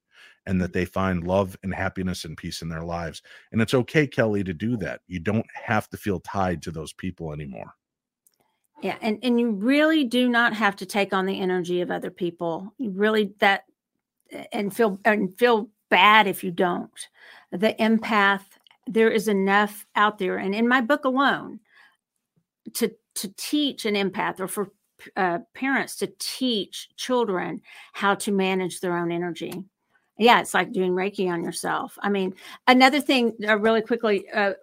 [0.46, 3.22] and that they find love and happiness and peace in their lives.
[3.52, 5.00] And it's okay, Kelly, to do that.
[5.06, 7.74] You don't have to feel tied to those people anymore.
[8.82, 12.10] Yeah, and and you really do not have to take on the energy of other
[12.10, 12.74] people.
[12.78, 13.64] You really that
[14.52, 17.08] and feel and feel bad if you don't.
[17.52, 18.44] The empath,
[18.86, 21.60] there is enough out there, and in my book alone,
[22.74, 24.70] to to teach an empath or for
[25.16, 27.60] uh, parents to teach children
[27.92, 29.64] how to manage their own energy.
[30.18, 31.98] Yeah, it's like doing Reiki on yourself.
[32.00, 32.34] I mean,
[32.66, 34.54] another thing, uh, really quickly, uh,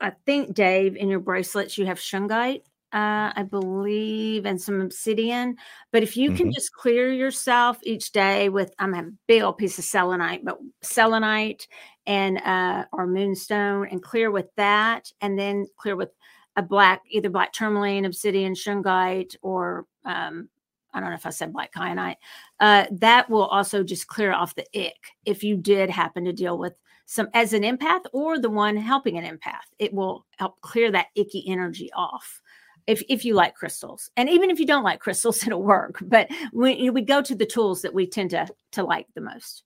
[0.00, 5.56] I think Dave, in your bracelets, you have shungite uh, I believe, and some obsidian.
[5.92, 6.54] But if you can Mhm.
[6.54, 11.66] just clear yourself each day with, I'm a big old piece of selenite, but selenite
[12.06, 16.10] and uh, or moonstone, and clear with that, and then clear with
[16.56, 20.50] a black, either black tourmaline, obsidian, shungite, or um,
[20.92, 22.16] I don't know if I said black kyanite.
[22.60, 26.58] Uh, that will also just clear off the ick if you did happen to deal
[26.58, 26.74] with
[27.06, 29.66] some as an empath or the one helping an empath.
[29.78, 32.40] It will help clear that icky energy off.
[32.88, 36.28] If, if you like crystals and even if you don't like crystals it'll work but
[36.52, 39.62] we, we go to the tools that we tend to to like the most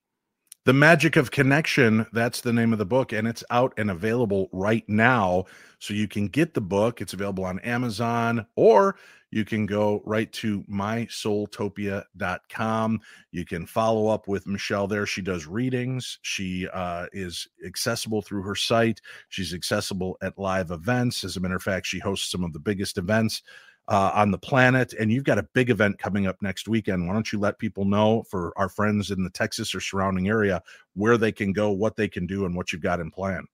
[0.67, 4.49] the Magic of Connection, that's the name of the book, and it's out and available
[4.51, 5.45] right now.
[5.79, 7.01] So you can get the book.
[7.01, 8.97] It's available on Amazon, or
[9.31, 13.01] you can go right to mysoultopia.com.
[13.31, 15.07] You can follow up with Michelle there.
[15.07, 16.19] She does readings.
[16.23, 19.01] She uh, is accessible through her site.
[19.29, 21.23] She's accessible at live events.
[21.23, 23.41] As a matter of fact, she hosts some of the biggest events
[23.89, 24.93] uh, on the planet.
[24.95, 27.07] And you've got a big event coming up next weekend.
[27.07, 30.62] Why don't you let people know for our friends in the Texas or surrounding area
[30.95, 33.47] where they can go, what they can do, and what you've got in plan?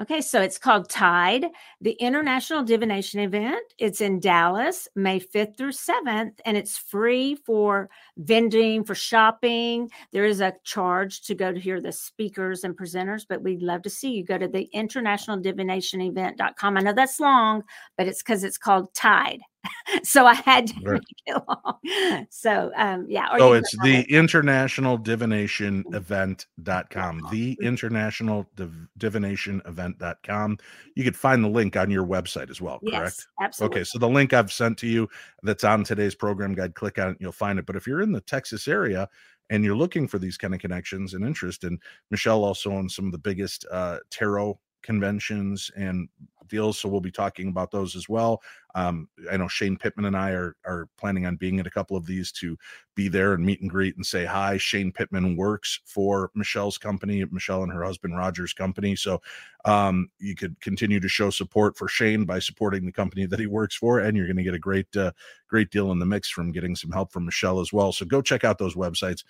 [0.00, 1.46] Okay, so it's called Tide,
[1.80, 3.64] the International Divination Event.
[3.78, 9.90] It's in Dallas, May 5th through 7th, and it's free for vending, for shopping.
[10.12, 13.82] There is a charge to go to hear the speakers and presenters, but we'd love
[13.82, 14.24] to see you.
[14.24, 16.76] Go to the internationaldivination.event.com.
[16.76, 17.64] I know that's long,
[17.96, 19.40] but it's because it's called Tide.
[20.02, 21.00] so I had to right.
[21.00, 22.26] make it long.
[22.30, 23.36] So um yeah.
[23.38, 27.22] So it's the international divination event.com.
[27.30, 30.58] The international Div- divination event.com.
[30.94, 32.92] You could find the link on your website as well, correct?
[32.92, 33.78] Yes, absolutely.
[33.78, 33.84] Okay.
[33.84, 35.08] So the link I've sent to you
[35.42, 37.66] that's on today's program guide, click on it, you'll find it.
[37.66, 39.08] But if you're in the Texas area,
[39.50, 41.80] and you're looking for these kind of connections and interest and
[42.10, 46.08] michelle also owns some of the biggest uh, tarot conventions and
[46.48, 46.78] deals.
[46.78, 48.42] So we'll be talking about those as well.
[48.74, 51.96] Um, I know Shane Pittman and I are are planning on being at a couple
[51.96, 52.56] of these to
[52.94, 54.56] be there and meet and greet and say hi.
[54.56, 58.96] Shane Pittman works for Michelle's company, Michelle and her husband Roger's company.
[58.96, 59.20] So
[59.64, 63.46] um, you could continue to show support for Shane by supporting the company that he
[63.46, 65.12] works for, and you're going to get a great uh,
[65.48, 67.92] great deal in the mix from getting some help from Michelle as well.
[67.92, 69.24] So go check out those websites.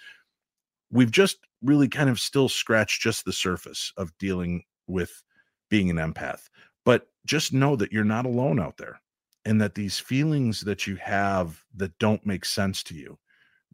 [0.90, 5.22] We've just really kind of still scratched just the surface of dealing with
[5.69, 6.49] being an empath.
[6.85, 9.01] But just know that you're not alone out there
[9.45, 13.19] and that these feelings that you have that don't make sense to you,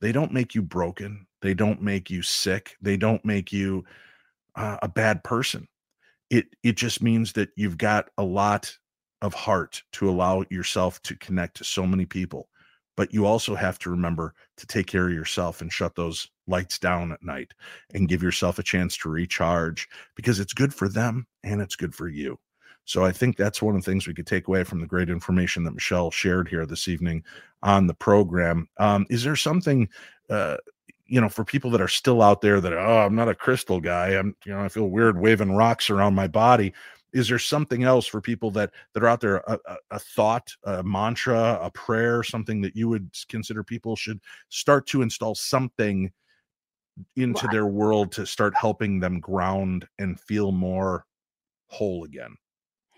[0.01, 1.27] they don't make you broken.
[1.41, 2.77] They don't make you sick.
[2.81, 3.85] They don't make you
[4.57, 5.69] uh, a bad person.
[6.31, 8.77] It it just means that you've got a lot
[9.23, 12.49] of heart to allow yourself to connect to so many people.
[12.97, 16.79] But you also have to remember to take care of yourself and shut those lights
[16.79, 17.53] down at night
[17.93, 21.95] and give yourself a chance to recharge because it's good for them and it's good
[21.95, 22.39] for you.
[22.85, 25.09] So I think that's one of the things we could take away from the great
[25.09, 27.25] information that Michelle shared here this evening
[27.63, 28.69] on the program.
[28.79, 29.89] Um, is there something,
[30.29, 30.59] uh,
[31.07, 33.81] you know, for people that are still out there that oh, I'm not a crystal
[33.81, 34.09] guy.
[34.11, 36.75] I'm, you know, I feel weird waving rocks around my body.
[37.15, 39.59] Is there something else for people that that are out there, a,
[39.93, 45.01] a, thought, a mantra, a prayer, something that you would consider people should start to
[45.01, 46.13] install something
[47.17, 51.07] into their world to start helping them ground and feel more
[51.69, 52.37] whole again?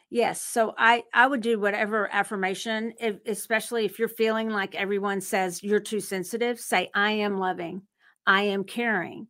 [0.08, 0.40] Yes.
[0.40, 5.62] So I I would do whatever affirmation, if, especially if you're feeling like everyone says
[5.62, 6.58] you're too sensitive.
[6.58, 7.82] Say I am loving,
[8.26, 9.28] I am caring,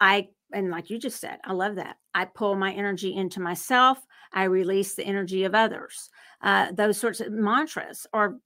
[0.00, 1.96] I and like you just said, I love that.
[2.14, 3.98] I pull my energy into myself.
[4.32, 6.10] I release the energy of others.
[6.42, 8.38] Uh, those sorts of mantras, or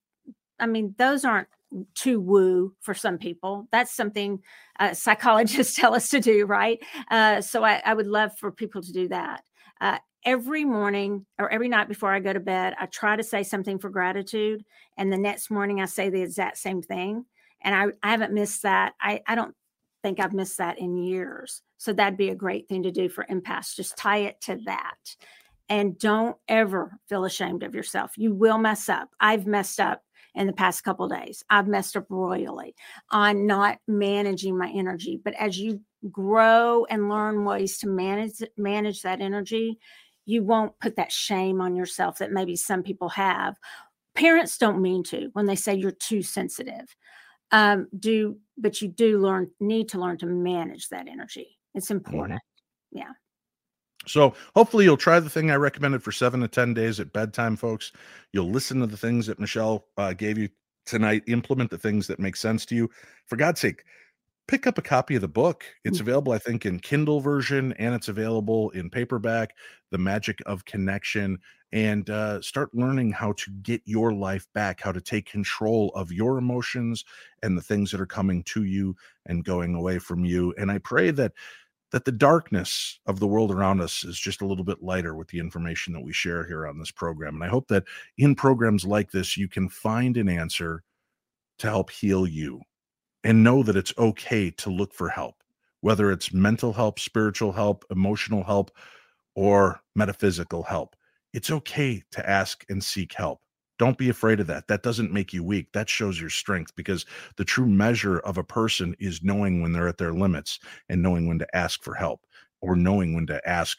[0.58, 1.48] I mean, those aren't
[1.94, 3.68] too woo for some people.
[3.72, 4.40] That's something
[4.78, 6.78] uh, psychologists tell us to do, right?
[7.10, 9.42] Uh, so I, I, would love for people to do that.
[9.80, 13.42] Uh, every morning or every night before I go to bed, I try to say
[13.42, 14.64] something for gratitude.
[14.96, 17.24] And the next morning, I say the exact same thing.
[17.62, 18.94] And I, I haven't missed that.
[19.00, 19.54] I, I don't
[20.04, 21.62] think I've missed that in years.
[21.78, 23.74] So that'd be a great thing to do for empaths.
[23.74, 25.16] Just tie it to that.
[25.70, 28.12] And don't ever feel ashamed of yourself.
[28.18, 29.08] You will mess up.
[29.18, 30.02] I've messed up
[30.34, 31.42] in the past couple days.
[31.48, 32.74] I've messed up royally
[33.10, 35.18] on not managing my energy.
[35.24, 35.80] But as you
[36.12, 39.78] grow and learn ways to manage manage that energy,
[40.26, 43.56] you won't put that shame on yourself that maybe some people have.
[44.14, 46.94] Parents don't mean to when they say you're too sensitive.
[47.54, 51.56] Um, do but you do learn need to learn to manage that energy.
[51.74, 52.04] It's mm-hmm.
[52.04, 52.40] important.
[52.40, 52.98] Mm-hmm.
[52.98, 53.12] Yeah.
[54.06, 57.56] So hopefully you'll try the thing I recommended for seven to ten days at bedtime,
[57.56, 57.92] folks.
[58.32, 60.48] You'll listen to the things that Michelle uh, gave you
[60.84, 61.22] tonight.
[61.28, 62.90] Implement the things that make sense to you.
[63.26, 63.84] For God's sake,
[64.46, 65.64] pick up a copy of the book.
[65.84, 66.02] It's mm.
[66.02, 69.54] available, I think, in Kindle version and it's available in paperback.
[69.90, 71.38] The Magic of Connection,
[71.74, 76.12] and uh, start learning how to get your life back, how to take control of
[76.12, 77.04] your emotions
[77.42, 78.94] and the things that are coming to you
[79.26, 80.54] and going away from you.
[80.56, 81.32] And I pray that
[81.90, 85.28] that the darkness of the world around us is just a little bit lighter with
[85.28, 87.34] the information that we share here on this program.
[87.34, 87.84] And I hope that
[88.18, 90.82] in programs like this, you can find an answer
[91.58, 92.60] to help heal you
[93.24, 95.42] and know that it's okay to look for help,
[95.80, 98.70] whether it's mental help, spiritual help, emotional help,
[99.34, 100.94] or metaphysical help.
[101.32, 103.40] It's okay to ask and seek help.
[103.78, 104.68] Don't be afraid of that.
[104.68, 105.72] That doesn't make you weak.
[105.72, 107.06] That shows your strength because
[107.36, 111.26] the true measure of a person is knowing when they're at their limits and knowing
[111.26, 112.20] when to ask for help
[112.60, 113.78] or knowing when to ask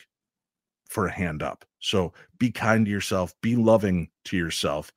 [0.90, 1.64] for a hand up.
[1.80, 4.92] So be kind to yourself, be loving to yourself,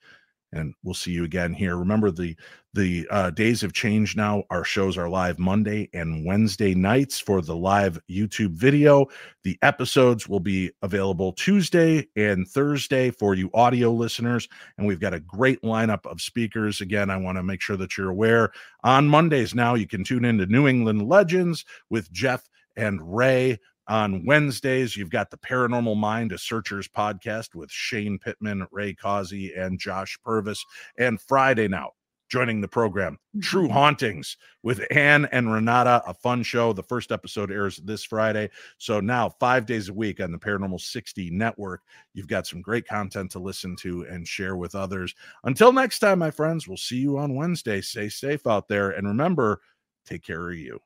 [0.52, 1.76] and we'll see you again here.
[1.76, 2.36] Remember the
[2.74, 4.44] the uh, days have changed now.
[4.50, 9.06] Our shows are live Monday and Wednesday nights for the live YouTube video.
[9.42, 14.48] The episodes will be available Tuesday and Thursday for you audio listeners.
[14.76, 16.80] And we've got a great lineup of speakers.
[16.80, 18.52] Again, I want to make sure that you're aware.
[18.84, 23.58] On Mondays now, you can tune into New England Legends with Jeff and Ray.
[23.88, 29.54] On Wednesdays, you've got the Paranormal Mind, a Searchers podcast with Shane Pittman, Ray Causey,
[29.54, 30.62] and Josh Purvis.
[30.98, 31.92] And Friday now,
[32.28, 33.72] joining the program, True mm-hmm.
[33.72, 36.74] Hauntings with Anne and Renata, a fun show.
[36.74, 38.50] The first episode airs this Friday.
[38.76, 41.80] So now, five days a week on the Paranormal 60 network,
[42.12, 45.14] you've got some great content to listen to and share with others.
[45.44, 47.80] Until next time, my friends, we'll see you on Wednesday.
[47.80, 48.90] Stay safe out there.
[48.90, 49.62] And remember,
[50.04, 50.78] take care of you.